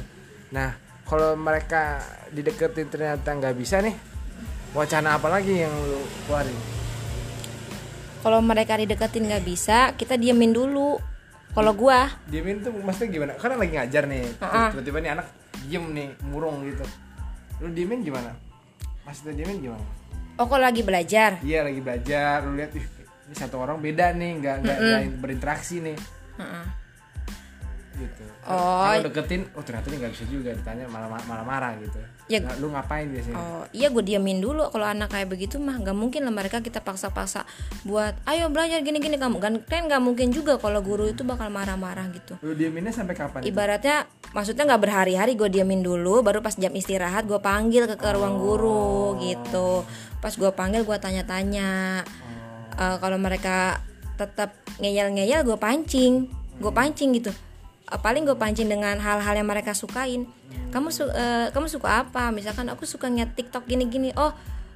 Nah 0.55 0.73
kalau 1.05 1.35
mereka 1.35 1.99
dideketin 2.31 2.87
ternyata 2.87 3.27
nggak 3.35 3.55
bisa 3.59 3.83
nih 3.83 3.93
wacana 4.71 5.19
apa 5.19 5.27
lagi 5.27 5.67
yang 5.67 5.71
lu 5.71 5.99
keluarin 6.25 6.80
kalau 8.21 8.39
mereka 8.39 8.77
dideketin 8.77 9.27
nggak 9.27 9.43
bisa 9.45 9.93
kita 9.97 10.15
diemin 10.15 10.53
dulu. 10.53 11.01
Kalau 11.51 11.75
gua. 11.75 12.07
Diemin 12.31 12.63
tuh 12.63 12.71
maksudnya 12.71 13.11
gimana? 13.11 13.31
Karena 13.35 13.59
lagi 13.59 13.73
ngajar 13.75 14.03
nih 14.07 14.23
ah. 14.39 14.71
tiba-tiba 14.71 15.03
nih 15.03 15.11
anak 15.19 15.27
diem 15.67 15.85
nih 15.91 16.09
murung 16.31 16.63
gitu. 16.63 16.85
Lu 17.59 17.67
diemin 17.75 18.07
gimana? 18.07 18.31
Maksudnya 19.03 19.35
diemin 19.35 19.59
gimana? 19.59 19.85
Oh 20.39 20.47
kalau 20.47 20.63
lagi 20.63 20.79
belajar? 20.79 21.43
Iya 21.43 21.67
lagi 21.67 21.83
belajar. 21.83 22.47
Lu 22.47 22.55
lihat 22.55 22.71
ih 22.71 22.85
ini 23.27 23.35
satu 23.35 23.59
orang 23.59 23.83
beda 23.83 24.15
nih 24.15 24.31
nggak 24.39 24.55
nggak 24.63 24.77
nggak 24.79 25.01
berinteraksi 25.19 25.83
nih. 25.83 25.97
Heeh. 26.39 26.80
Gitu. 28.21 28.31
Oh. 28.41 28.81
kalau 28.89 29.05
deketin 29.05 29.41
oh 29.53 29.61
ternyata 29.61 29.85
ini 29.93 29.97
nggak 30.01 30.13
bisa 30.17 30.25
juga 30.25 30.49
ditanya 30.57 30.85
malah 30.89 31.21
malah 31.29 31.45
marah 31.45 31.71
gitu. 31.77 32.01
Ya. 32.25 32.41
Nah, 32.41 32.57
lu 32.57 32.73
ngapain 32.73 33.05
biasanya? 33.05 33.37
Oh 33.37 33.63
iya 33.69 33.93
gue 33.93 34.01
diemin 34.01 34.41
dulu 34.41 34.65
kalau 34.73 34.87
anak 34.89 35.13
kayak 35.13 35.29
begitu 35.29 35.61
mah 35.61 35.77
nggak 35.77 35.93
mungkin 35.93 36.25
lah 36.25 36.33
mereka 36.33 36.57
kita 36.65 36.81
paksa-paksa 36.81 37.45
buat 37.85 38.17
ayo 38.25 38.49
belajar 38.49 38.81
gini-gini 38.81 39.21
kamu 39.21 39.37
kan 39.37 39.53
kan 39.61 39.85
nggak 39.85 40.01
mungkin 40.01 40.33
juga 40.33 40.57
kalau 40.57 40.81
guru 40.81 41.09
itu 41.09 41.21
bakal 41.21 41.53
marah-marah 41.53 42.09
gitu. 42.17 42.33
Lu 42.41 42.57
dieminnya 42.57 42.89
sampai 42.89 43.13
kapan 43.13 43.45
itu? 43.45 43.53
ibaratnya 43.53 44.09
maksudnya 44.33 44.63
nggak 44.73 44.81
berhari-hari 44.89 45.37
gue 45.37 45.49
diamin 45.51 45.85
dulu 45.85 46.25
baru 46.25 46.41
pas 46.41 46.57
jam 46.57 46.73
istirahat 46.73 47.29
gue 47.29 47.37
panggil 47.37 47.85
ke, 47.85 47.95
ke 47.97 48.09
ruang 48.09 48.41
guru 48.41 49.21
gitu. 49.21 49.85
Pas 50.17 50.33
gue 50.33 50.49
panggil 50.49 50.81
gue 50.81 50.97
tanya-tanya. 50.97 52.01
Eh, 52.73 52.97
kalau 52.97 53.21
mereka 53.21 53.85
tetap 54.17 54.57
ngeyel-ngeyel 54.81 55.45
gue 55.45 55.57
pancing. 55.61 56.25
Gue 56.57 56.73
pancing 56.73 57.09
gitu 57.17 57.33
paling 57.99 58.23
gue 58.23 58.37
pancing 58.37 58.71
dengan 58.71 58.95
hal-hal 59.01 59.35
yang 59.35 59.47
mereka 59.49 59.75
sukain. 59.75 60.29
Kamu 60.71 60.87
su- 60.93 61.11
eh, 61.11 61.51
kamu 61.51 61.67
suka 61.67 62.07
apa? 62.07 62.31
Misalkan 62.31 62.71
aku 62.71 62.87
suka 62.87 63.11
ngeliat 63.11 63.35
TikTok 63.35 63.67
gini-gini. 63.67 64.15
Oh 64.15 64.31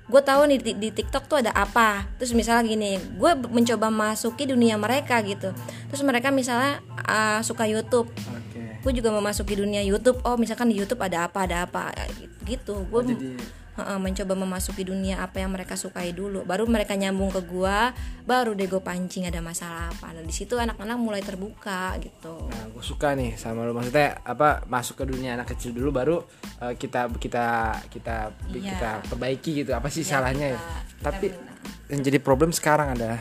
gue 0.05 0.21
tahu 0.21 0.45
nih 0.45 0.59
di, 0.61 0.71
di 0.77 0.89
TikTok 0.91 1.31
tuh 1.31 1.39
ada 1.39 1.55
apa. 1.55 2.03
Terus 2.19 2.35
misalnya 2.35 2.67
gini 2.67 2.99
gue 2.99 3.31
mencoba 3.47 3.87
masuki 3.87 4.43
dunia 4.49 4.75
mereka 4.75 5.23
gitu. 5.23 5.55
Terus 5.87 6.01
mereka 6.03 6.33
misalnya 6.35 6.83
eh, 7.07 7.39
suka 7.45 7.63
YouTube. 7.63 8.11
Oke. 8.11 8.83
Gue 8.83 8.91
juga 8.91 9.09
memasuki 9.15 9.55
dunia 9.55 9.79
YouTube. 9.85 10.19
Oh 10.27 10.35
misalkan 10.35 10.67
di 10.67 10.75
YouTube 10.75 10.99
ada 10.99 11.27
apa 11.31 11.47
ada 11.47 11.63
apa. 11.63 11.95
Gitu. 12.43 12.85
Gue 12.91 12.99
Oh, 12.99 13.05
jadi 13.05 13.39
mencoba 13.75 14.33
memasuki 14.33 14.81
dunia 14.81 15.19
apa 15.19 15.39
yang 15.39 15.51
mereka 15.51 15.75
sukai 15.75 16.11
dulu 16.11 16.41
baru 16.41 16.63
mereka 16.63 16.95
nyambung 16.95 17.27
ke 17.27 17.43
gue 17.43 17.77
baru 18.23 18.51
deh 18.51 18.65
gue 18.65 18.79
pancing 18.79 19.25
ada 19.25 19.39
masalah 19.39 19.89
apa 19.89 20.11
nah 20.11 20.21
di 20.21 20.31
situ 20.31 20.55
anak-anak 20.55 20.95
mulai 20.95 21.19
terbuka 21.19 21.99
gitu 21.99 22.47
Nah, 22.47 22.71
gue 22.71 22.79
suka 22.81 23.11
nih 23.13 23.35
sama 23.35 23.63
lu 23.63 23.71
maksudnya 23.71 24.21
apa 24.21 24.63
masuk 24.65 24.95
ke 24.97 25.05
dunia 25.05 25.35
anak 25.35 25.51
kecil 25.51 25.71
dulu 25.71 25.91
baru 25.91 26.17
eh, 26.61 26.73
kita 26.73 27.11
kita 27.13 27.45
kita 27.89 28.15
Iya. 28.47 28.71
kita 28.71 28.89
perbaiki 29.05 29.51
gitu 29.57 29.71
apa 29.71 29.87
sih 29.87 30.01
salahnya 30.01 30.55
ya? 30.55 30.59
kita- 30.59 30.83
kita 30.87 31.03
Tapi 31.05 31.25
benar. 31.29 31.55
yang 31.91 32.01
jadi 32.01 32.19
problem 32.19 32.49
sekarang 32.49 32.95
adalah 32.95 33.19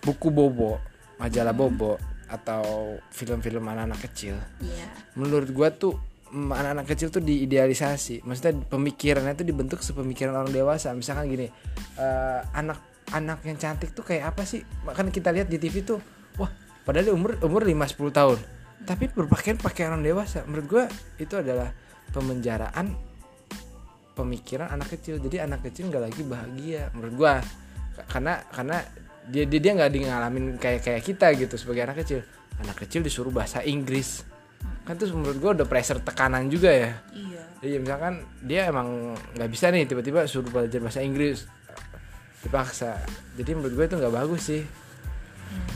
buku 0.00 0.28
bobo, 0.28 0.80
majalah 1.16 1.52
bobo 1.52 1.94
atau 2.26 2.96
film-film 3.08 3.62
anak-anak 3.62 4.00
kecil. 4.02 4.34
iya 4.58 4.88
Menurut 5.12 5.52
gua 5.52 5.68
tuh 5.68 5.94
anak-anak 6.32 6.88
kecil 6.88 7.12
tuh 7.12 7.20
diidealisasi. 7.20 8.24
Maksudnya 8.24 8.64
pemikirannya 8.66 9.36
tuh 9.36 9.44
dibentuk 9.44 9.84
sepemikiran 9.84 10.32
orang 10.32 10.52
dewasa. 10.52 10.90
Misalkan 10.96 11.28
gini, 11.28 11.46
eh, 12.00 12.40
anak 13.12 13.44
yang 13.44 13.60
cantik 13.60 13.92
tuh 13.92 14.02
kayak 14.02 14.32
apa 14.32 14.48
sih? 14.48 14.64
Kan 14.96 15.12
kita 15.12 15.28
lihat 15.28 15.52
di 15.52 15.60
TV 15.60 15.84
tuh, 15.84 16.00
wah, 16.40 16.48
padahal 16.88 17.12
dia 17.12 17.14
umur 17.14 17.36
umur 17.44 17.62
5 17.62 17.84
10 17.86 18.10
tahun. 18.12 18.40
tapi 18.82 19.06
berpakaian 19.06 19.58
pakaian 19.62 19.94
orang 19.94 20.02
dewasa 20.02 20.42
menurut 20.42 20.66
gue 20.66 20.84
itu 21.22 21.34
adalah 21.38 21.70
pemenjaraan 22.10 22.90
pemikiran 24.12 24.68
anak 24.74 24.98
kecil 24.98 25.22
jadi 25.22 25.46
anak 25.46 25.64
kecil 25.70 25.88
nggak 25.88 26.10
lagi 26.10 26.22
bahagia 26.26 26.90
menurut 26.92 27.14
gue 27.14 27.34
karena 28.10 28.42
karena 28.50 28.82
dia 29.30 29.46
dia 29.46 29.60
dia 29.62 29.72
nggak 29.78 29.90
ngalamin 30.02 30.44
kayak 30.58 30.82
kayak 30.82 31.02
kita 31.06 31.30
gitu 31.38 31.54
sebagai 31.54 31.86
anak 31.86 32.02
kecil 32.02 32.26
anak 32.58 32.76
kecil 32.82 33.00
disuruh 33.06 33.30
bahasa 33.30 33.62
Inggris 33.62 34.26
kan 34.82 34.98
tuh 34.98 35.10
menurut 35.14 35.38
gue 35.38 35.50
udah 35.62 35.66
pressure 35.68 36.02
tekanan 36.02 36.50
juga 36.50 36.70
ya 36.70 36.92
iya 37.14 37.42
Iya 37.62 37.78
misalkan 37.78 38.26
dia 38.42 38.66
emang 38.66 39.14
nggak 39.38 39.46
bisa 39.46 39.70
nih 39.70 39.86
tiba-tiba 39.86 40.26
suruh 40.26 40.50
belajar 40.50 40.82
bahasa 40.82 40.98
Inggris 40.98 41.46
dipaksa. 42.42 42.98
Jadi 43.38 43.54
menurut 43.54 43.78
gue 43.78 43.84
itu 43.86 43.96
nggak 44.02 44.14
bagus 44.18 44.42
sih. 44.50 44.62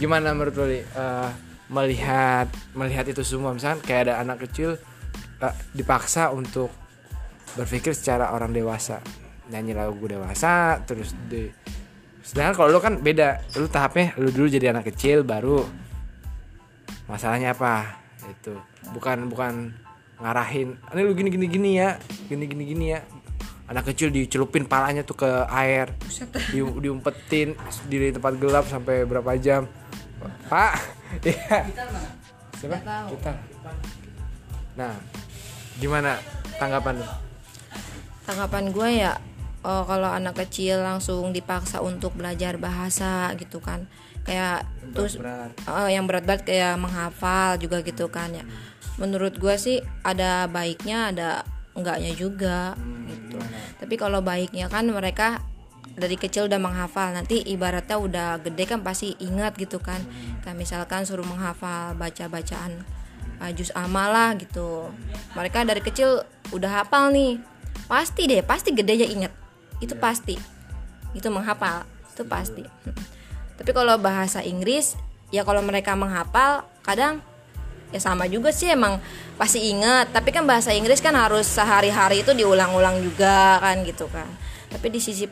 Gimana 0.03 0.35
menurut 0.35 0.55
lo? 0.59 0.67
Eh, 0.67 0.83
melihat 1.71 2.51
melihat 2.75 3.07
itu 3.07 3.23
semua 3.23 3.55
misalkan 3.55 3.87
kayak 3.87 4.11
ada 4.11 4.15
anak 4.19 4.51
kecil 4.51 4.75
eh, 5.43 5.55
dipaksa 5.79 6.35
untuk 6.35 6.75
berpikir 7.55 7.95
secara 7.95 8.35
orang 8.35 8.51
dewasa 8.51 8.99
nyanyi 9.47 9.75
lagu 9.75 10.03
dewasa 10.07 10.83
terus 10.83 11.15
di 11.31 11.51
sedangkan 12.23 12.55
kalau 12.55 12.69
lo 12.75 12.79
kan 12.83 12.99
beda 12.99 13.47
lu 13.59 13.71
tahapnya 13.71 14.15
lu 14.19 14.35
dulu 14.35 14.47
jadi 14.51 14.75
anak 14.75 14.91
kecil 14.91 15.23
baru 15.23 15.63
masalahnya 17.07 17.55
apa 17.55 18.06
itu. 18.29 18.55
Bukan 18.93 19.31
bukan 19.31 19.75
ngarahin 20.17 20.81
ini 20.97 21.01
lu 21.05 21.13
gini 21.13 21.29
gini 21.29 21.47
gini 21.47 21.71
ya 21.77 22.01
gini 22.27 22.45
gini 22.47 22.65
gini 22.65 22.87
ya. 22.97 23.01
Anak 23.67 23.91
kecil 23.91 24.15
dicelupin 24.15 24.71
palanya 24.71 25.03
tuh 25.03 25.19
ke 25.19 25.31
air 25.51 25.91
di, 26.55 26.63
diumpetin 26.63 27.59
di 27.91 28.15
tempat 28.15 28.39
gelap 28.39 28.65
sampai 28.71 29.03
berapa 29.03 29.35
jam. 29.39 29.67
Pak 30.47 30.73
iya. 31.29 31.67
Siapa? 32.57 32.79
Kita 33.11 33.33
nah 34.77 34.93
gimana 35.81 36.21
tanggapan 36.61 37.01
lu? 37.01 37.07
Tanggapan 38.29 38.65
gue 38.71 38.89
ya 38.93 39.13
oh, 39.65 39.83
kalau 39.89 40.11
anak 40.13 40.37
kecil 40.47 40.83
langsung 40.83 41.33
dipaksa 41.33 41.81
untuk 41.81 42.13
belajar 42.19 42.61
bahasa 42.61 43.33
gitu 43.41 43.63
kan. 43.63 43.89
Kayak 44.27 44.67
terus 44.91 45.23
berat 45.23 45.55
eh, 45.55 45.95
yang 45.95 46.11
berat-berat 46.11 46.43
kayak 46.43 46.75
menghafal 46.77 47.57
juga 47.63 47.81
gitu 47.87 48.11
kan 48.11 48.35
ya. 48.35 48.45
Menurut 48.99 49.39
gue 49.39 49.55
sih 49.55 49.79
ada 50.03 50.51
baiknya 50.51 51.15
ada 51.15 51.31
enggaknya 51.77 52.13
juga 52.17 52.73
gitu. 53.05 53.37
tapi 53.77 54.01
kalau 54.01 54.25
baiknya 54.25 54.73
kan 54.73 54.89
mereka 54.89 55.45
dari 55.93 56.17
kecil 56.17 56.49
udah 56.49 56.57
menghafal 56.57 57.13
nanti 57.13 57.45
ibaratnya 57.45 57.97
udah 58.01 58.29
gede 58.41 58.65
kan 58.65 58.81
pasti 58.83 59.15
ingat 59.23 59.55
gitu 59.57 59.79
kan. 59.79 60.03
Kayak 60.43 60.57
misalkan 60.59 61.07
suruh 61.07 61.25
menghafal 61.25 61.95
baca 61.95 62.27
bacaan 62.27 62.83
uh, 63.39 63.53
juz 63.55 63.71
amal 63.79 64.11
lah 64.11 64.35
gitu. 64.37 64.91
Mereka 65.39 65.65
dari 65.65 65.81
kecil 65.85 66.25
udah 66.51 66.83
hafal 66.83 67.15
nih. 67.15 67.39
Pasti 67.87 68.27
deh 68.27 68.43
pasti 68.43 68.75
gedenya 68.75 69.07
ingat 69.07 69.46
itu 69.81 69.95
pasti. 69.97 70.37
Itu 71.13 71.29
menghafal. 71.33 71.85
Itu 72.13 72.25
pasti. 72.25 72.65
Tapi 73.57 73.71
kalau 73.73 73.97
bahasa 73.97 74.45
Inggris 74.45 74.97
ya 75.33 75.43
kalau 75.43 75.65
mereka 75.65 75.97
menghafal 75.99 76.69
kadang 76.87 77.19
ya 77.91 77.99
sama 77.99 78.29
juga 78.29 78.53
sih 78.53 78.73
emang 78.73 79.01
pasti 79.41 79.73
ingat. 79.73 80.13
Tapi 80.13 80.33
kan 80.33 80.45
bahasa 80.45 80.73
Inggris 80.73 81.01
kan 81.01 81.17
harus 81.17 81.49
sehari-hari 81.49 82.21
itu 82.25 82.33
diulang-ulang 82.37 83.01
juga 83.01 83.61
kan 83.61 83.81
gitu 83.85 84.09
kan. 84.13 84.29
Tapi 84.69 84.87
di 84.93 85.01
sisi 85.01 85.25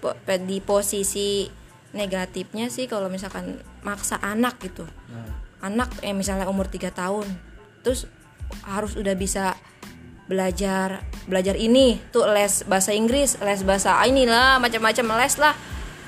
di 0.46 0.58
posisi 0.64 1.48
negatifnya 1.94 2.66
sih 2.72 2.90
kalau 2.90 3.06
misalkan 3.12 3.60
maksa 3.84 4.18
anak 4.20 4.60
gitu. 4.60 4.84
Anak 5.64 5.92
yang 6.04 6.20
misalnya 6.20 6.44
umur 6.48 6.68
3 6.68 6.92
tahun 6.92 7.24
terus 7.84 8.08
harus 8.64 8.96
udah 8.96 9.12
bisa 9.16 9.56
belajar 10.24 11.04
belajar 11.28 11.56
ini 11.56 12.00
tuh 12.08 12.24
les 12.32 12.64
bahasa 12.64 12.96
Inggris 12.96 13.36
les 13.40 13.60
bahasa 13.64 14.00
inilah 14.08 14.56
macam-macam 14.60 15.20
les 15.20 15.34
lah 15.36 15.54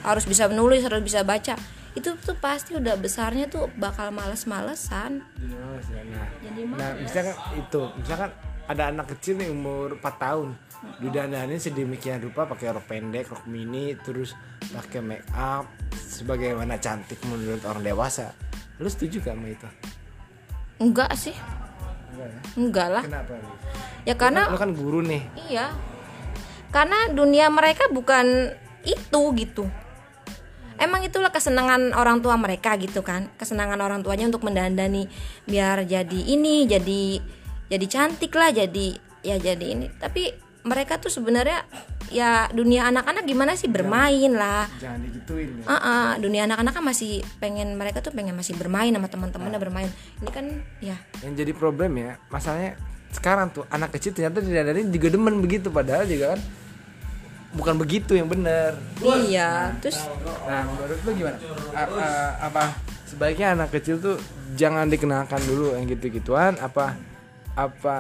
harus 0.07 0.25
bisa 0.25 0.49
menulis 0.49 0.85
harus 0.85 1.03
bisa 1.05 1.21
baca 1.27 1.57
itu 1.97 2.13
tuh 2.21 2.37
pasti 2.37 2.77
udah 2.77 2.97
besarnya 3.01 3.49
tuh 3.49 3.73
bakal 3.81 4.13
males-malesan 4.13 5.25
Jadi 5.41 5.55
males 5.57 5.87
ya. 5.89 6.03
Nah, 6.05 6.27
Jadi 6.45 6.61
nah 6.77 6.91
misalkan 6.93 7.37
itu, 7.57 7.83
misalkan 7.97 8.31
ada 8.69 8.83
anak 8.93 9.17
kecil 9.17 9.41
nih 9.41 9.49
umur 9.49 9.97
4 9.97 10.05
tahun, 10.21 10.49
didanain 11.01 11.57
sedemikian 11.57 12.21
rupa 12.21 12.45
pakai 12.45 12.77
rok 12.77 12.85
pendek, 12.85 13.33
rok 13.33 13.49
mini, 13.49 13.97
terus 14.05 14.37
pakai 14.77 15.01
make 15.01 15.25
up, 15.33 15.65
sebagaimana 15.97 16.77
cantik 16.77 17.17
menurut 17.25 17.65
orang 17.65 17.81
dewasa. 17.81 18.37
Lu 18.77 18.93
setuju 18.93 19.25
gak 19.25 19.33
sama 19.33 19.49
itu? 19.49 19.69
enggak 20.77 21.09
sih 21.17 21.33
Enggak 22.17 22.29
ya? 22.33 22.41
enggak 22.57 22.89
lah 22.89 23.05
Kenapa? 23.05 23.33
Ya 24.07 24.15
karena 24.17 24.43
Lu 24.49 24.57
kan 24.57 24.73
guru 24.73 25.05
nih. 25.05 25.23
iya 25.53 25.75
karena 26.73 27.13
dunia 27.13 27.53
mereka 27.53 27.89
bukan 27.93 28.53
itu 28.87 29.21
gitu 29.37 29.65
emang 30.77 31.03
itulah 31.03 31.33
kesenangan 31.33 31.97
orang 31.97 32.21
tua 32.21 32.37
mereka 32.37 32.77
gitu 32.77 33.01
kan 33.01 33.33
kesenangan 33.41 33.81
orang 33.81 34.05
tuanya 34.05 34.29
untuk 34.29 34.45
mendandani 34.45 35.09
biar 35.49 35.89
jadi 35.89 36.21
ini 36.37 36.69
jadi 36.69 37.03
jadi 37.67 37.87
cantik 37.89 38.31
lah 38.37 38.53
jadi 38.53 38.95
ya 39.25 39.37
jadi 39.41 39.67
ini 39.73 39.87
tapi 39.99 40.37
mereka 40.69 41.01
tuh 41.01 41.11
sebenarnya 41.11 41.65
ya 42.09 42.31
dunia 42.49 42.87
anak-anak 42.87 43.25
gimana 43.25 43.53
sih 43.53 43.67
bermain 43.67 44.31
lah 44.31 44.67
Jangan 44.77 45.01
digituin 45.01 45.49
ya. 45.59 45.65
Ah, 45.67 45.75
ah, 45.77 46.09
dunia 46.17 46.45
anak-anak 46.45 46.73
kan 46.73 46.85
masih 46.85 47.13
pengen 47.37 47.75
mereka 47.75 47.99
tuh 47.99 48.11
pengen 48.11 48.33
masih 48.33 48.55
bermain 48.55 48.91
sama 48.91 49.07
teman-temannya 49.07 49.59
bermain 49.59 49.91
ini 50.19 50.31
kan 50.31 50.47
ya 50.79 50.97
Yang 51.21 51.35
jadi 51.41 51.53
problem 51.53 51.91
ya, 51.97 52.19
masalahnya 52.27 52.79
sekarang 53.09 53.49
tuh 53.49 53.65
anak 53.69 53.91
kecil 53.91 54.13
ternyata 54.13 54.39
didanain 54.39 54.87
juga 54.87 55.09
demen 55.09 55.39
begitu 55.39 55.69
padahal 55.69 56.05
juga 56.05 56.35
kan 56.35 56.41
bukan 57.53 57.75
begitu 57.75 58.13
yang 58.13 58.29
benar. 58.29 58.77
iya 59.25 59.73
terus 59.79 59.97
Nah, 60.45 60.63
menurut 60.69 61.01
lu 61.01 61.11
gimana? 61.15 61.39
A- 61.73 61.89
a- 61.89 62.35
apa 62.43 62.65
sebaiknya 63.05 63.55
anak 63.55 63.73
kecil 63.73 63.97
tuh 63.97 64.17
jangan 64.53 64.87
dikenalkan 64.87 65.41
dulu 65.43 65.73
yang 65.73 65.87
gitu-gituan 65.87 66.55
apa 66.59 66.95
apa 67.57 67.97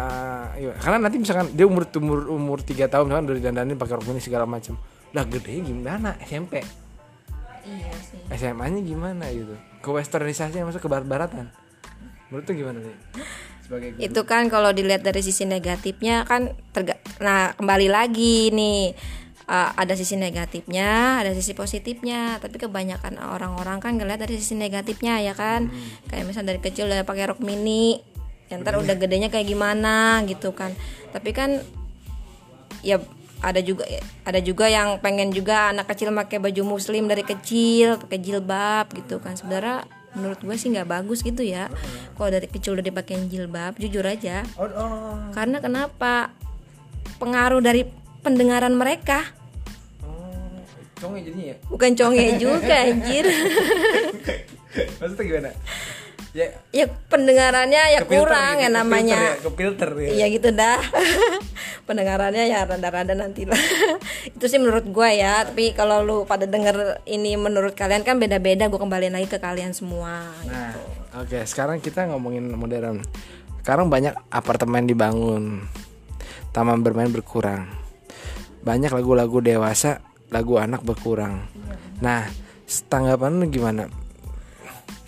iya. 0.61 0.77
karena 0.77 1.09
nanti 1.09 1.17
misalkan 1.17 1.49
dia 1.57 1.65
umur 1.65 1.89
umur 1.97 2.29
umur 2.29 2.59
3 2.61 2.93
tahun 2.93 3.09
misalkan 3.09 3.25
udah 3.33 3.37
didandanin 3.41 3.77
pakai 3.81 3.97
rok 3.97 4.07
mini 4.07 4.21
segala 4.21 4.45
macam. 4.45 4.77
Lah 5.17 5.25
gede 5.25 5.65
gimana 5.65 6.21
SMP? 6.21 6.61
iya 7.67 7.95
sih 7.99 8.21
SMA-nya 8.31 8.81
gimana 8.85 9.27
gitu? 9.33 9.57
Ke 9.81 9.89
westernisasinya 9.91 10.69
masuk 10.69 10.87
ke 10.87 10.89
barat-baratan. 10.93 11.51
Menurut 12.31 12.45
lu 12.47 12.53
gimana 12.53 12.79
nih? 12.85 12.97
Sebagai 13.67 13.89
guru. 13.99 14.03
itu 14.07 14.21
kan 14.23 14.47
kalau 14.47 14.71
dilihat 14.71 15.03
dari 15.03 15.27
sisi 15.27 15.43
negatifnya 15.43 16.23
kan 16.23 16.55
terga 16.71 16.95
nah 17.19 17.51
kembali 17.59 17.91
lagi 17.91 18.55
nih 18.55 18.95
uh, 19.51 19.75
ada 19.75 19.99
sisi 19.99 20.15
negatifnya 20.15 21.19
ada 21.19 21.35
sisi 21.35 21.51
positifnya 21.51 22.39
tapi 22.39 22.63
kebanyakan 22.63 23.19
orang-orang 23.19 23.83
kan 23.83 23.99
ngeliat 23.99 24.23
dari 24.23 24.39
sisi 24.39 24.55
negatifnya 24.55 25.19
ya 25.19 25.35
kan 25.35 25.67
kayak 26.07 26.31
misalnya 26.31 26.55
dari 26.55 26.63
kecil 26.63 26.87
udah 26.87 27.03
pakai 27.03 27.35
rok 27.35 27.43
mini 27.43 27.99
ya 28.47 28.63
ntar 28.63 28.79
udah 28.79 28.95
gedenya 28.95 29.29
kayak 29.29 29.47
gimana 29.51 30.23
gitu 30.27 30.55
kan. 30.55 30.71
Tapi 31.11 31.31
kan 31.35 31.63
ya 32.87 33.03
ada 33.45 33.61
juga 33.61 33.85
ada 34.25 34.41
juga 34.41 34.67
yang 34.71 34.97
pengen 35.03 35.29
juga 35.35 35.75
anak 35.75 35.93
kecil 35.93 36.15
pakai 36.15 36.41
baju 36.41 36.79
muslim 36.79 37.05
dari 37.11 37.27
kecil 37.27 38.01
pakai 38.01 38.19
jilbab 38.23 38.91
gitu 38.95 39.21
kan. 39.21 39.37
Sebenarnya 39.37 39.85
menurut 40.17 40.41
gue 40.41 40.57
sih 40.57 40.73
nggak 40.73 40.89
bagus 40.89 41.21
gitu 41.21 41.45
ya. 41.45 41.69
Kalau 42.17 42.31
dari 42.33 42.49
kecil 42.49 42.79
udah 42.79 42.87
dipakein 42.87 43.29
jilbab 43.29 43.77
jujur 43.77 44.07
aja. 44.07 44.47
Karena 45.37 45.61
kenapa? 45.61 46.33
Pengaruh 47.21 47.61
dari 47.61 47.85
pendengaran 48.25 48.73
mereka. 48.73 49.23
Conge 50.97 51.21
jadinya 51.29 51.53
ya? 51.53 51.57
bukan 51.69 51.93
conge 51.93 52.41
juga 52.41 52.89
anjir. 52.89 53.29
Maksudnya 55.01 55.25
gimana? 55.29 55.51
Ya, 56.37 56.53
ya 56.69 56.85
pendengarannya 57.09 57.97
ya 57.97 58.01
kurang 58.05 58.61
gitu, 58.61 58.69
ya 58.69 58.69
ke 58.69 58.77
namanya 58.77 59.17
filter 59.17 59.25
ya, 59.25 59.41
ke 59.41 59.51
filter 59.57 59.91
ya. 59.97 60.09
Iya 60.13 60.27
gitu 60.37 60.49
dah 60.53 60.81
Pendengarannya 61.89 62.45
ya 62.45 62.69
rada-rada 62.69 63.17
nanti 63.17 63.49
lah 63.49 63.57
Itu 64.37 64.45
sih 64.45 64.61
menurut 64.61 64.85
gue 64.85 65.09
ya 65.17 65.49
Tapi 65.49 65.73
kalau 65.73 66.05
lu 66.05 66.29
pada 66.29 66.45
denger 66.45 67.01
ini 67.09 67.41
menurut 67.41 67.73
kalian 67.73 68.05
kan 68.05 68.21
beda-beda 68.21 68.69
Gue 68.69 68.77
kembaliin 68.77 69.17
lagi 69.17 69.33
ke 69.33 69.41
kalian 69.41 69.73
semua 69.73 70.29
Nah, 70.45 70.77
oke, 71.25 71.41
sekarang 71.49 71.81
kita 71.81 72.05
ngomongin 72.13 72.53
modern. 72.53 73.01
Sekarang 73.61 73.91
banyak 73.91 74.15
apartemen 74.31 74.87
dibangun, 74.87 75.67
taman 76.55 76.87
bermain 76.87 77.11
berkurang, 77.11 77.67
banyak 78.63 78.95
lagu-lagu 78.95 79.43
dewasa, 79.43 80.07
lagu 80.31 80.55
anak 80.63 80.87
berkurang. 80.87 81.51
Nah, 81.99 82.31
tanggapan 82.87 83.43
lu 83.43 83.51
gimana? 83.51 83.91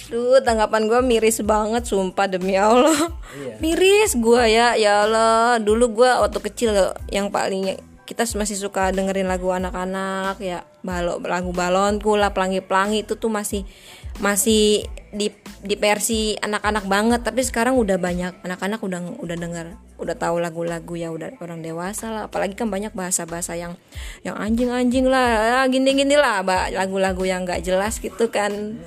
Duh 0.09 0.41
tanggapan 0.41 0.89
gue 0.89 1.01
miris 1.05 1.45
banget 1.45 1.85
sumpah 1.85 2.25
demi 2.25 2.57
Allah. 2.57 3.13
Miris 3.61 4.17
gue 4.17 4.45
ya 4.49 4.73
Ya 4.73 5.05
Allah. 5.05 5.61
Dulu 5.61 6.01
gue 6.01 6.09
waktu 6.09 6.41
kecil 6.49 6.73
yang 7.13 7.29
paling 7.29 7.77
kita 8.09 8.25
masih 8.41 8.57
suka 8.57 8.89
dengerin 8.89 9.29
lagu 9.29 9.53
anak-anak 9.53 10.41
ya 10.41 10.65
balo 10.81 11.21
lagu 11.21 11.53
balonku 11.53 12.17
lah 12.17 12.33
pelangi-pelangi 12.33 13.05
itu 13.05 13.21
tuh 13.21 13.29
masih 13.29 13.69
masih 14.17 14.89
di 15.13 15.29
di 15.61 15.77
versi 15.77 16.33
anak-anak 16.41 16.89
banget. 16.89 17.21
Tapi 17.21 17.45
sekarang 17.45 17.77
udah 17.77 18.01
banyak 18.01 18.41
anak-anak 18.49 18.81
udah 18.81 19.01
udah 19.21 19.37
dengar 19.37 19.77
udah 20.01 20.17
tahu 20.17 20.41
lagu-lagu 20.41 20.97
ya 20.97 21.13
udah 21.13 21.37
orang 21.45 21.61
dewasa 21.61 22.09
lah. 22.09 22.23
Apalagi 22.33 22.57
kan 22.57 22.73
banyak 22.73 22.97
bahasa-bahasa 22.97 23.61
yang 23.61 23.77
yang 24.25 24.41
anjing-anjing 24.41 25.05
lah 25.05 25.69
gini-gini 25.69 26.17
lah 26.17 26.41
ba- 26.41 26.73
lagu-lagu 26.73 27.29
yang 27.29 27.45
nggak 27.45 27.61
jelas 27.61 28.01
gitu 28.01 28.33
kan 28.33 28.81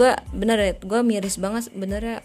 gue 0.00 0.16
bener 0.32 0.56
ya 0.56 0.72
gue 0.80 1.00
miris 1.04 1.36
banget 1.36 1.68
bener 1.76 2.00
ya 2.00 2.18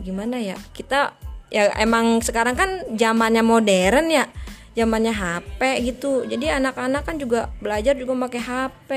gimana 0.00 0.40
ya 0.40 0.56
kita 0.72 1.12
ya 1.52 1.68
emang 1.76 2.24
sekarang 2.24 2.56
kan 2.56 2.96
zamannya 2.96 3.44
modern 3.44 4.08
ya 4.08 4.24
zamannya 4.72 5.12
HP 5.12 5.60
gitu. 5.84 6.24
Jadi 6.24 6.48
anak-anak 6.48 7.04
kan 7.04 7.16
juga 7.20 7.52
belajar 7.60 7.96
juga 7.96 8.16
pakai 8.28 8.40
HP 8.40 8.90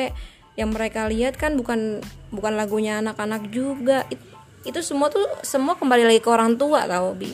yang 0.55 0.71
mereka 0.71 1.11
lihat 1.11 1.35
kan 1.35 1.59
bukan 1.59 1.99
bukan 2.31 2.53
lagunya 2.55 3.03
anak-anak 3.03 3.51
juga. 3.51 4.07
It- 4.07 4.23
itu 4.65 4.81
semua 4.81 5.13
tuh 5.13 5.27
semua 5.45 5.77
kembali 5.77 6.09
lagi 6.09 6.21
ke 6.23 6.29
orang 6.31 6.57
tua 6.57 6.89
tau 6.89 7.13
bi. 7.13 7.29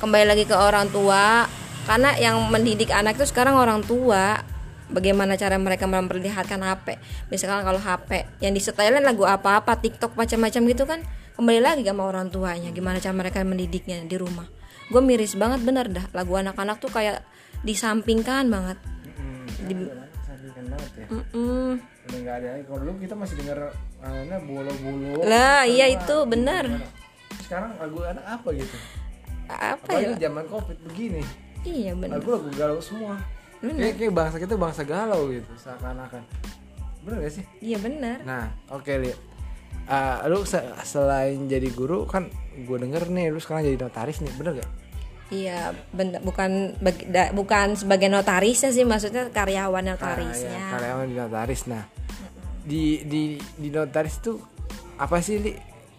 Kembali 0.00 0.24
lagi 0.26 0.44
ke 0.48 0.56
orang 0.56 0.90
tua. 0.90 1.46
Karena 1.82 2.14
yang 2.14 2.38
mendidik 2.46 2.94
anak 2.94 3.18
itu 3.18 3.26
sekarang 3.26 3.58
orang 3.58 3.82
tua 3.82 4.38
bagaimana 4.92 5.34
cara 5.34 5.56
mereka 5.56 5.84
memperlihatkan 5.84 6.60
HP 6.60 7.00
misalkan 7.28 7.64
kalau 7.64 7.76
HP 7.76 8.10
yang 8.38 8.52
disetelin 8.52 9.00
lagu 9.00 9.24
apa-apa 9.24 9.76
TikTok 9.76 10.14
macam-macam 10.14 10.60
gitu 10.68 10.84
kan 10.84 11.00
kembali 11.34 11.60
lagi 11.60 11.82
sama 11.82 12.04
orang 12.04 12.28
tuanya 12.28 12.68
gimana 12.70 13.00
cara 13.00 13.16
mereka 13.16 13.40
mendidiknya 13.40 14.04
di 14.04 14.14
rumah 14.14 14.44
gue 14.86 15.00
miris 15.00 15.34
banget 15.34 15.64
bener 15.64 15.88
dah 15.88 16.04
lagu 16.12 16.36
anak-anak 16.36 16.76
tuh 16.76 16.88
kayak 16.88 17.24
disampingkan 17.62 18.46
banget 18.46 18.76
Di- 19.62 19.88
Sampingkan 20.22 20.64
banget 20.68 20.90
ya. 20.96 21.06
Udah 22.02 22.18
nggak 22.18 22.36
ada. 22.36 22.48
Kalau 22.66 22.78
dulu 22.82 22.92
kita 22.98 23.14
masih 23.14 23.34
denger 23.38 23.58
mana 24.02 24.36
bolo-bolo. 24.42 25.22
lah 25.22 25.62
iya 25.62 25.86
itu 25.88 26.16
bener 26.26 26.82
Sekarang 27.38 27.78
lagu 27.78 28.02
anak 28.02 28.24
apa 28.26 28.48
gitu? 28.52 28.76
apa 29.46 29.86
ya 29.94 30.10
Apalagi 30.10 30.14
zaman 30.18 30.44
covid 30.50 30.78
begini. 30.82 31.22
iya 31.62 31.94
bener 31.94 32.18
Lagu-lagu 32.18 32.50
galau 32.52 32.82
semua. 32.82 33.22
Kayak, 33.62 33.94
kayak 33.96 34.12
bangsa 34.12 34.36
kita 34.36 34.54
bangsa 34.54 34.82
galau 34.82 35.30
gitu 35.30 35.46
seakan-akan. 35.56 36.22
Bener 37.02 37.16
gak 37.20 37.34
sih? 37.34 37.44
iya 37.58 37.78
bener 37.78 38.22
Nah, 38.22 38.50
oke 38.68 38.90
li. 38.96 39.10
Ah, 39.84 40.22
lu 40.26 40.42
se- 40.42 40.62
selain 40.82 41.46
jadi 41.46 41.66
guru 41.68 42.02
kan 42.04 42.30
gue 42.54 42.76
denger 42.76 43.06
nih 43.08 43.28
lu 43.28 43.38
sekarang 43.38 43.62
jadi 43.64 43.78
notaris 43.80 44.18
nih 44.18 44.30
bener 44.34 44.52
gak? 44.58 44.70
Iya, 45.32 45.72
ben- 45.90 46.20
bukan 46.20 46.76
bag- 46.78 47.08
da- 47.08 47.32
bukan 47.32 47.72
sebagai 47.72 48.06
notarisnya 48.06 48.68
sih, 48.68 48.84
maksudnya 48.84 49.32
karyawan 49.32 49.80
Ah, 49.82 49.90
notarisnya. 49.90 50.52
ya, 50.52 50.66
karyawan 50.70 51.06
di 51.08 51.16
notaris. 51.16 51.62
Nah, 51.66 51.82
di 52.62 53.02
di 53.02 53.22
di 53.56 53.68
notaris 53.68 54.20
tuh 54.20 54.36
apa 54.94 55.18
sih 55.18 55.40
li 55.40 55.52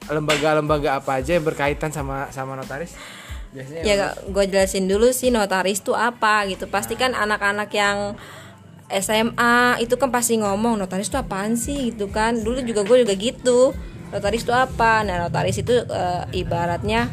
lembaga-lembaga 0.06 0.96
apa 0.96 1.18
aja 1.18 1.34
yang 1.34 1.44
berkaitan 1.44 1.90
sama 1.90 2.28
sama 2.30 2.54
notaris? 2.54 2.94
Biasanya 3.54 3.82
Ya, 3.86 4.18
gue 4.18 4.44
jelasin 4.50 4.90
dulu 4.90 5.14
sih 5.14 5.30
notaris 5.30 5.86
tuh 5.86 5.94
apa 5.94 6.44
gitu. 6.50 6.66
Pasti 6.68 6.98
kan 6.98 7.14
anak-anak 7.14 7.70
yang 7.72 8.18
SMA 8.90 9.78
itu 9.80 9.96
kan 9.96 10.10
pasti 10.10 10.42
ngomong 10.42 10.78
notaris 10.78 11.10
tuh 11.14 11.22
apaan 11.22 11.54
sih 11.54 11.94
gitu 11.94 12.10
kan. 12.10 12.42
Dulu 12.42 12.66
juga 12.66 12.82
gue 12.84 13.06
juga 13.06 13.14
gitu. 13.14 13.78
Notaris 14.10 14.46
tuh 14.46 14.54
apa? 14.58 15.06
Nah, 15.06 15.30
notaris 15.30 15.62
itu 15.62 15.74
eh, 15.74 16.24
ibaratnya 16.34 17.10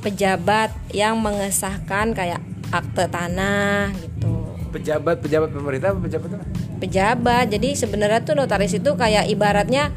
pejabat 0.00 0.70
yang 0.94 1.18
mengesahkan 1.18 2.14
kayak 2.14 2.40
akte 2.70 3.08
tanah 3.10 3.90
gitu. 3.98 4.32
pejabat 4.70 5.24
pejabat 5.24 5.50
pemerintah 5.50 5.96
apa 5.96 6.00
pejabat 6.04 6.28
apa? 6.36 6.44
pejabat 6.78 7.46
jadi 7.48 7.68
sebenarnya 7.74 8.20
tuh 8.22 8.36
notaris 8.36 8.76
itu 8.76 8.90
kayak 8.94 9.26
ibaratnya 9.32 9.90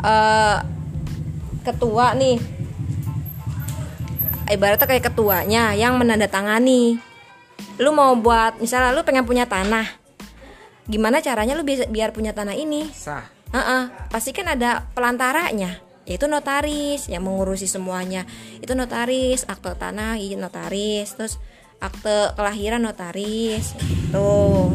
eh 0.00 0.58
ketua 1.66 2.14
nih 2.16 2.38
ibaratnya 4.52 4.86
kayak 4.88 5.12
ketuanya 5.12 5.72
yang 5.76 5.96
menandatangani 5.96 6.98
lu 7.78 7.90
mau 7.90 8.14
buat 8.14 8.58
misalnya 8.62 8.94
lu 8.94 9.02
pengen 9.02 9.26
punya 9.26 9.46
tanah 9.46 9.86
gimana 10.88 11.20
caranya 11.20 11.52
lu 11.58 11.66
bisa 11.66 11.84
biar 11.86 12.16
punya 12.16 12.32
tanah 12.32 12.56
ini 12.56 12.88
Sah. 12.94 13.24
Heeh, 13.48 13.88
pasti 14.12 14.36
kan 14.36 14.44
ada 14.52 14.84
pelantaranya 14.92 15.80
yaitu 16.08 16.24
notaris 16.24 17.08
yang 17.12 17.20
mengurusi 17.24 17.68
semuanya 17.68 18.24
itu 18.64 18.72
notaris 18.72 19.44
akte 19.44 19.76
tanah 19.76 20.16
notaris 20.40 21.12
terus 21.12 21.36
akte 21.84 22.32
kelahiran 22.32 22.80
notaris 22.80 23.76
tuh 24.08 24.72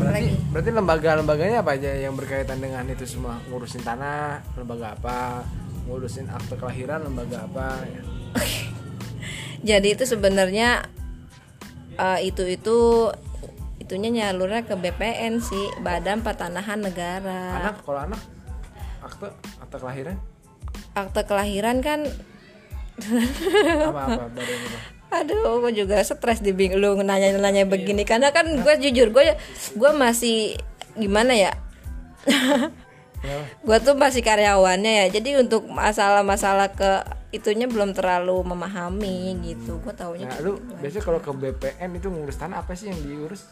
Berarti, 0.00 0.26
lagi. 0.26 0.32
berarti 0.50 0.70
lembaga-lembaganya 0.74 1.58
apa 1.62 1.76
aja 1.76 1.92
yang 1.92 2.18
berkaitan 2.18 2.58
dengan 2.58 2.82
itu 2.88 3.06
semua? 3.06 3.38
Ngurusin 3.46 3.84
tanah, 3.84 4.42
lembaga 4.58 4.96
apa? 4.98 5.46
Ngurusin 5.90 6.30
akte 6.30 6.54
kelahiran, 6.54 7.02
lembaga 7.02 7.50
apa? 7.50 7.82
Ya. 7.82 8.02
jadi 9.74 9.88
itu 9.98 10.06
sebenarnya 10.06 10.86
eh, 11.98 12.20
itu 12.30 12.46
itu 12.46 13.10
itunya 13.82 14.08
nyalurnya 14.14 14.62
ke 14.62 14.78
BPN 14.78 15.42
sih 15.42 15.66
Badan 15.82 16.22
Pertanahan 16.22 16.78
Negara 16.78 17.58
Anak, 17.58 17.82
kalau 17.82 18.06
anak, 18.06 18.22
akte, 19.02 19.26
akte 19.58 19.76
kelahiran, 19.82 20.16
akte 20.94 21.20
kelahiran 21.26 21.82
kan 21.82 22.06
apa-apa 23.90 24.30
badannya? 24.38 24.78
apa? 25.10 25.26
Aduh, 25.26 25.58
gue 25.66 25.82
juga 25.82 25.98
stres 26.06 26.38
di 26.38 26.54
bing 26.54 26.78
lu 26.78 26.94
nanya-nanya 27.02 27.66
begini 27.66 28.06
karena 28.06 28.30
kan 28.30 28.46
gue 28.46 28.74
jujur 28.78 29.10
gue 29.10 29.34
gue 29.74 29.90
masih 29.98 30.54
gimana 30.94 31.34
ya? 31.34 31.52
Gue 33.60 33.76
tuh 33.84 33.94
masih 33.94 34.24
karyawannya 34.24 35.04
ya. 35.04 35.06
Jadi 35.12 35.36
untuk 35.36 35.68
masalah-masalah 35.68 36.72
ke 36.72 36.90
itunya 37.30 37.68
belum 37.68 37.92
terlalu 37.92 38.40
memahami 38.42 39.36
gitu. 39.44 39.78
Gue 39.84 39.92
taunya 39.92 40.26
Nah, 40.26 40.40
lu 40.40 40.56
gitu. 40.56 40.72
biasanya 40.80 41.04
kalau 41.04 41.20
ke 41.20 41.30
BPN 41.30 41.90
itu 41.94 42.08
ngurus 42.08 42.40
tanah 42.40 42.64
apa 42.64 42.72
sih 42.74 42.88
yang 42.90 43.00
diurus? 43.00 43.44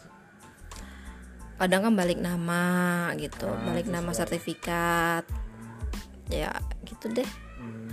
kadang 1.59 1.83
kan 1.83 1.91
balik 1.91 2.23
nama 2.23 2.63
gitu, 3.19 3.43
Ah, 3.43 3.59
balik 3.67 3.91
nama 3.91 4.15
sertifikat. 4.15 5.27
Ya, 6.31 6.55
gitu 6.87 7.11
deh. 7.11 7.27
Hmm. 7.59 7.91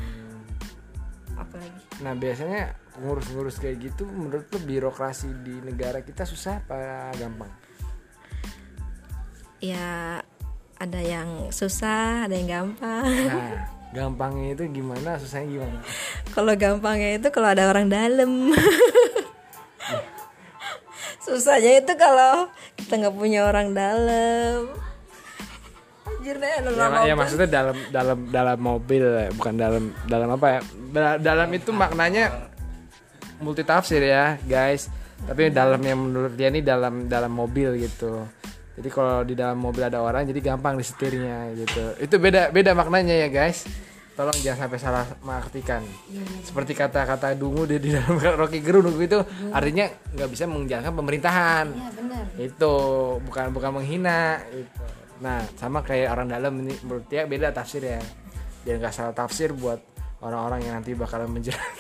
Apalagi? 1.35 1.75
Nah, 1.99 2.15
biasanya 2.15 2.79
ngurus-ngurus 3.03 3.59
kayak 3.59 3.91
gitu 3.91 4.07
menurut 4.07 4.47
lu 4.55 4.63
birokrasi 4.63 5.35
di 5.43 5.59
negara 5.67 5.99
kita 6.07 6.23
susah 6.23 6.63
apa 6.63 7.11
gampang? 7.19 7.51
Ya 9.59 10.23
ada 10.77 11.01
yang 11.01 11.49
susah, 11.49 12.29
ada 12.29 12.37
yang 12.37 12.77
gampang. 12.77 13.09
Nah, 13.09 13.53
gampangnya 13.97 14.49
itu 14.53 14.65
gimana, 14.69 15.17
susahnya 15.17 15.49
gimana? 15.61 15.79
kalau 16.37 16.53
gampangnya 16.53 17.17
itu 17.17 17.29
kalau 17.33 17.49
ada 17.53 17.73
orang 17.73 17.89
dalam 17.89 18.31
susahnya 21.25 21.81
itu 21.81 21.93
kalau 21.97 22.53
kita 22.77 22.93
nggak 23.03 23.17
punya 23.17 23.49
orang 23.49 23.75
dalam 23.75 24.71
anjir 26.07 26.43
deh 26.43 26.53
ada 26.59 26.71
ya, 26.71 26.75
lama 26.75 26.99
ya 27.07 27.15
maksudnya 27.15 27.49
dalam 27.51 27.77
dalam 27.95 28.19
dalam 28.35 28.59
mobil 28.59 29.03
ya, 29.03 29.31
bukan 29.31 29.55
dalam 29.55 29.85
dalam 30.11 30.29
apa 30.35 30.47
ya? 30.47 30.61
Da- 30.91 31.21
dalam 31.23 31.49
itu 31.55 31.71
maknanya 31.71 32.51
multi 33.39 33.63
tafsir 33.63 34.03
ya 34.03 34.35
guys. 34.43 34.91
Tapi 35.17 35.49
dalam 35.49 35.81
yang 35.81 35.99
menurut 36.03 36.37
dia 36.37 36.53
ini 36.53 36.61
dalam 36.61 37.09
dalam 37.09 37.33
mobil 37.33 37.73
gitu 37.81 38.29
jadi 38.77 38.89
kalau 38.93 39.25
di 39.25 39.33
dalam 39.33 39.57
mobil 39.57 39.89
ada 39.89 40.05
orang 40.05 40.29
jadi 40.29 40.53
gampang 40.53 40.77
disetirnya 40.77 41.49
gitu. 41.57 41.97
Itu 41.97 42.21
beda 42.21 42.53
beda 42.53 42.77
maknanya 42.77 43.25
ya 43.25 43.29
guys. 43.33 43.65
Tolong 44.13 44.37
jangan 44.45 44.69
sampai 44.69 44.79
salah 44.81 45.05
mengartikan. 45.25 45.81
Seperti 46.45 46.77
kata-kata 46.77 47.33
dungu 47.37 47.65
di, 47.65 47.81
di 47.81 47.97
dalam 47.97 48.21
Rocky 48.41 48.61
Gerung 48.61 48.93
itu 49.01 49.17
artinya 49.49 49.89
nggak 50.13 50.29
bisa 50.29 50.45
menjalankan 50.45 50.93
pemerintahan. 50.93 51.67
Ya 51.73 51.89
benar. 51.97 52.25
Itu 52.37 52.75
bukan 53.25 53.57
bukan 53.57 53.71
menghina 53.81 54.45
itu 54.53 54.85
nah 55.17 55.41
sama 55.57 55.81
kayak 55.81 56.13
orang 56.13 56.29
dalam 56.29 56.61
ini 56.61 56.77
menurut 56.85 57.09
dia 57.09 57.25
beda 57.25 57.57
tafsir 57.57 57.81
ya. 57.81 58.01
Biar 58.61 58.77
nggak 58.77 58.93
salah 58.93 59.17
tafsir 59.17 59.57
buat 59.57 59.81
orang-orang 60.21 60.69
yang 60.69 60.75
nanti 60.81 60.93
bakalan 60.93 61.33
menjelang. 61.33 61.77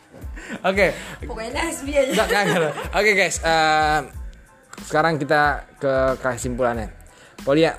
Oke. 0.68 0.96
Pokoknya 1.20 1.68
hasbi 1.68 1.92
aja. 2.00 2.24
Oke 2.96 3.12
guys 3.12 3.44
eh, 3.44 4.00
sekarang 4.86 5.20
kita 5.20 5.64
ke 5.76 6.16
kesimpulannya. 6.20 6.92
Polia 7.40 7.72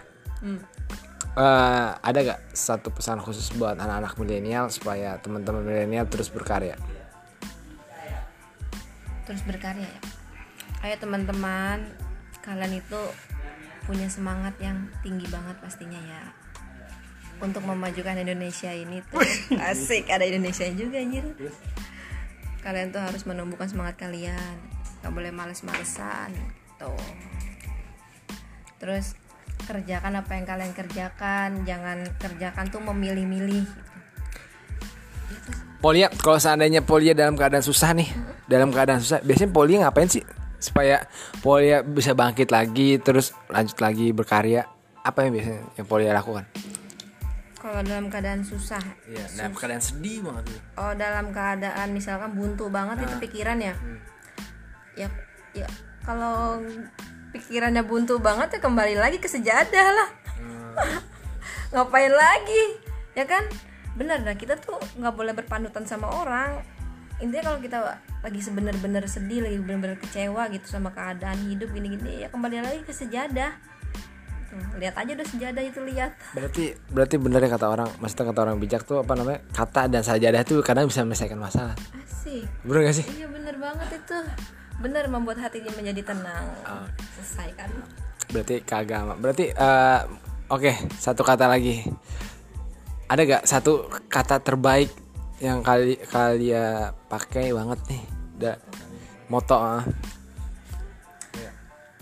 eh, 1.37 1.89
ada 1.95 2.19
gak 2.25 2.41
satu 2.51 2.89
pesan 2.91 3.21
khusus 3.21 3.53
buat 3.55 3.77
anak-anak 3.77 4.17
milenial 4.17 4.67
supaya 4.73 5.17
teman-teman 5.21 5.63
milenial 5.63 6.05
terus 6.09 6.33
berkarya? 6.33 6.75
Terus 9.25 9.41
berkarya 9.45 9.85
ya? 9.85 10.01
Ayo 10.81 10.95
teman-teman 10.97 11.85
kalian 12.41 12.81
itu 12.81 13.01
punya 13.85 14.09
semangat 14.09 14.57
yang 14.57 14.89
tinggi 15.05 15.29
banget 15.29 15.57
pastinya 15.61 15.97
ya. 15.97 16.21
Untuk 17.41 17.65
memajukan 17.65 18.17
Indonesia 18.21 18.69
ini 18.69 19.01
tuh. 19.09 19.21
Asik 19.57 20.09
ada 20.13 20.25
Indonesia 20.25 20.65
juga 20.73 21.01
anjir. 21.01 21.25
Kalian 22.61 22.93
tuh 22.93 23.01
harus 23.01 23.25
menumbuhkan 23.25 23.65
semangat 23.65 23.97
kalian. 23.97 24.57
Nggak 25.01 25.13
boleh 25.13 25.31
males-malesan 25.33 26.60
gitu. 26.81 26.93
Terus 28.81 29.13
kerjakan 29.69 30.25
apa 30.25 30.31
yang 30.33 30.45
kalian 30.49 30.73
kerjakan. 30.73 31.61
Jangan 31.69 32.01
kerjakan 32.17 32.65
tuh 32.73 32.81
memilih-milih 32.81 33.65
Polia 35.81 36.13
kalau 36.13 36.37
seandainya 36.37 36.85
Polia 36.85 37.17
dalam 37.17 37.33
keadaan 37.33 37.65
susah 37.65 37.97
nih 37.97 38.05
dalam 38.45 38.69
keadaan 38.69 39.01
susah 39.01 39.17
biasanya 39.25 39.49
Polia 39.49 39.77
ngapain 39.81 40.05
sih? 40.05 40.21
Supaya 40.61 41.01
Polia 41.41 41.81
bisa 41.81 42.13
bangkit 42.13 42.53
lagi 42.53 43.01
terus 43.01 43.33
lanjut 43.49 43.81
lagi 43.81 44.13
berkarya. 44.13 44.69
Apa 45.01 45.25
yang 45.25 45.33
biasanya 45.33 45.61
yang 45.81 45.87
Polia 45.89 46.13
lakukan? 46.13 46.45
Kalau 47.57 47.81
dalam 47.81 48.13
keadaan 48.13 48.45
susah. 48.45 48.81
Iya, 49.09 49.25
dalam 49.41 49.57
keadaan 49.57 49.81
sedih 49.81 50.21
banget 50.21 50.53
oh 50.77 50.93
dalam 50.93 51.33
keadaan 51.33 51.87
misalkan 51.97 52.37
buntu 52.37 52.69
banget 52.69 53.01
itu 53.09 53.15
pikiran 53.17 53.57
ya. 53.57 53.73
Ya 54.93 55.09
ya 55.57 55.65
kalau 56.01 56.59
pikirannya 57.31 57.83
buntu 57.85 58.19
banget 58.19 58.57
ya 58.57 58.59
kembali 58.59 58.95
lagi 58.99 59.17
ke 59.21 59.29
sejadah 59.29 59.87
lah. 59.93 60.09
Ngapain 61.73 62.11
lagi? 62.11 62.63
Ya 63.15 63.23
kan? 63.23 63.47
Benar 63.95 64.23
dah 64.23 64.35
kita 64.35 64.59
tuh 64.59 64.79
nggak 64.99 65.15
boleh 65.15 65.33
berpanutan 65.35 65.87
sama 65.87 66.11
orang. 66.11 66.59
Intinya 67.21 67.53
kalau 67.53 67.59
kita 67.61 67.77
lagi 68.25 68.41
sebenar-benar 68.41 69.05
sedih 69.05 69.45
lagi 69.45 69.57
benar-benar 69.61 69.97
kecewa 70.01 70.49
gitu 70.49 70.65
sama 70.65 70.89
keadaan 70.89 71.37
hidup 71.53 71.69
gini-gini 71.69 72.25
ya 72.25 72.27
kembali 72.33 72.65
lagi 72.65 72.81
ke 72.81 72.93
sejadah. 72.93 73.53
Tuh, 74.51 74.59
lihat 74.83 74.99
aja 74.99 75.15
udah 75.15 75.27
sejadah 75.29 75.63
itu 75.63 75.79
lihat. 75.85 76.11
Berarti 76.35 76.75
berarti 76.91 77.15
bener 77.15 77.39
ya 77.45 77.49
kata 77.55 77.71
orang, 77.71 77.87
maksudnya 78.03 78.35
kata 78.35 78.39
orang 78.43 78.57
bijak 78.59 78.83
tuh 78.83 78.99
apa 78.99 79.13
namanya? 79.15 79.39
Kata 79.53 79.87
dan 79.87 80.03
sajadah 80.03 80.41
tuh 80.43 80.59
kadang 80.59 80.91
bisa 80.91 81.07
menyelesaikan 81.07 81.39
masalah. 81.39 81.77
asik. 82.03 82.43
Bener 82.67 82.89
gak 82.89 82.95
sih? 82.99 83.05
iya 83.15 83.27
bener 83.31 83.55
banget 83.55 83.95
itu 83.95 84.17
bener 84.81 85.05
membuat 85.07 85.37
hatinya 85.39 85.71
menjadi 85.77 86.13
tenang 86.13 86.45
selesai 87.15 87.49
kan 87.55 87.69
Berarti 88.31 88.63
ke 88.63 88.73
agama. 88.73 89.13
Berarti 89.19 89.51
eh, 89.51 89.99
oke, 90.47 90.71
satu 90.95 91.21
kata 91.21 91.51
lagi. 91.51 91.83
Ada 93.11 93.21
gak 93.27 93.43
satu 93.43 93.91
kata 94.07 94.39
terbaik 94.39 94.87
yang 95.43 95.59
kali 95.59 95.99
kalian 95.99 96.95
pakai 97.11 97.51
banget 97.51 97.79
nih? 97.91 98.03
Da, 98.39 98.53
moto 99.27 99.53
ah. 99.59 99.83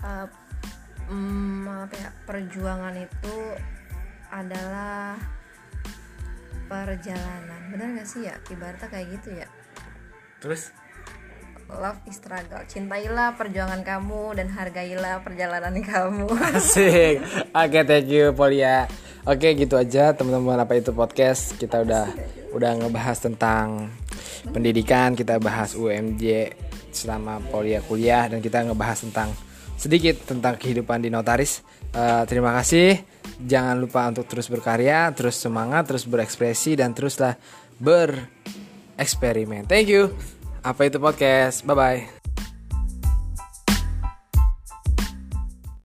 uh, 0.00 0.26
mm, 1.10 1.66
apa 1.68 1.94
ya 1.98 2.10
perjuangan 2.24 2.94
itu 2.96 3.36
adalah 4.30 5.18
perjalanan 6.70 7.60
benar 7.74 8.00
gak 8.00 8.08
sih 8.08 8.24
ya 8.24 8.38
ibaratnya 8.48 8.88
kayak 8.88 9.06
gitu 9.18 9.36
ya 9.36 9.48
Terus 10.40 10.72
love 11.78 12.00
is 12.10 12.18
struggle 12.18 12.58
cintailah 12.66 13.38
perjuangan 13.38 13.86
kamu 13.86 14.34
dan 14.34 14.50
hargailah 14.50 15.22
perjalanan 15.22 15.78
kamu 15.90 16.26
Asik. 16.56 17.22
Oke, 17.54 17.80
thank 17.86 18.10
you 18.10 18.34
Polia. 18.34 18.90
Oke, 19.28 19.52
gitu 19.52 19.76
aja 19.76 20.16
teman-teman 20.16 20.64
apa 20.64 20.80
itu 20.80 20.96
podcast. 20.96 21.54
Kita 21.60 21.84
udah 21.84 22.08
udah 22.56 22.70
ngebahas 22.80 23.20
tentang 23.20 23.92
pendidikan, 24.48 25.12
kita 25.12 25.36
bahas 25.36 25.76
UMJ 25.76 26.56
selama 26.90 27.38
Polia 27.52 27.84
kuliah 27.84 28.26
dan 28.26 28.40
kita 28.42 28.64
ngebahas 28.66 29.04
tentang 29.06 29.30
sedikit 29.76 30.24
tentang 30.24 30.56
kehidupan 30.56 31.04
di 31.04 31.12
notaris. 31.12 31.60
Eh, 31.92 32.22
terima 32.26 32.56
kasih. 32.56 33.00
Jangan 33.40 33.76
lupa 33.80 34.08
untuk 34.08 34.28
terus 34.28 34.48
berkarya, 34.48 35.12
terus 35.16 35.36
semangat, 35.36 35.88
terus 35.88 36.04
berekspresi 36.08 36.76
dan 36.76 36.92
teruslah 36.92 37.36
bereksperimen. 37.80 39.64
Thank 39.68 39.88
you. 39.88 40.12
Apa 40.60 40.88
itu 40.88 41.00
podcast? 41.00 41.64
Bye 41.64 41.76
bye. 41.76 42.19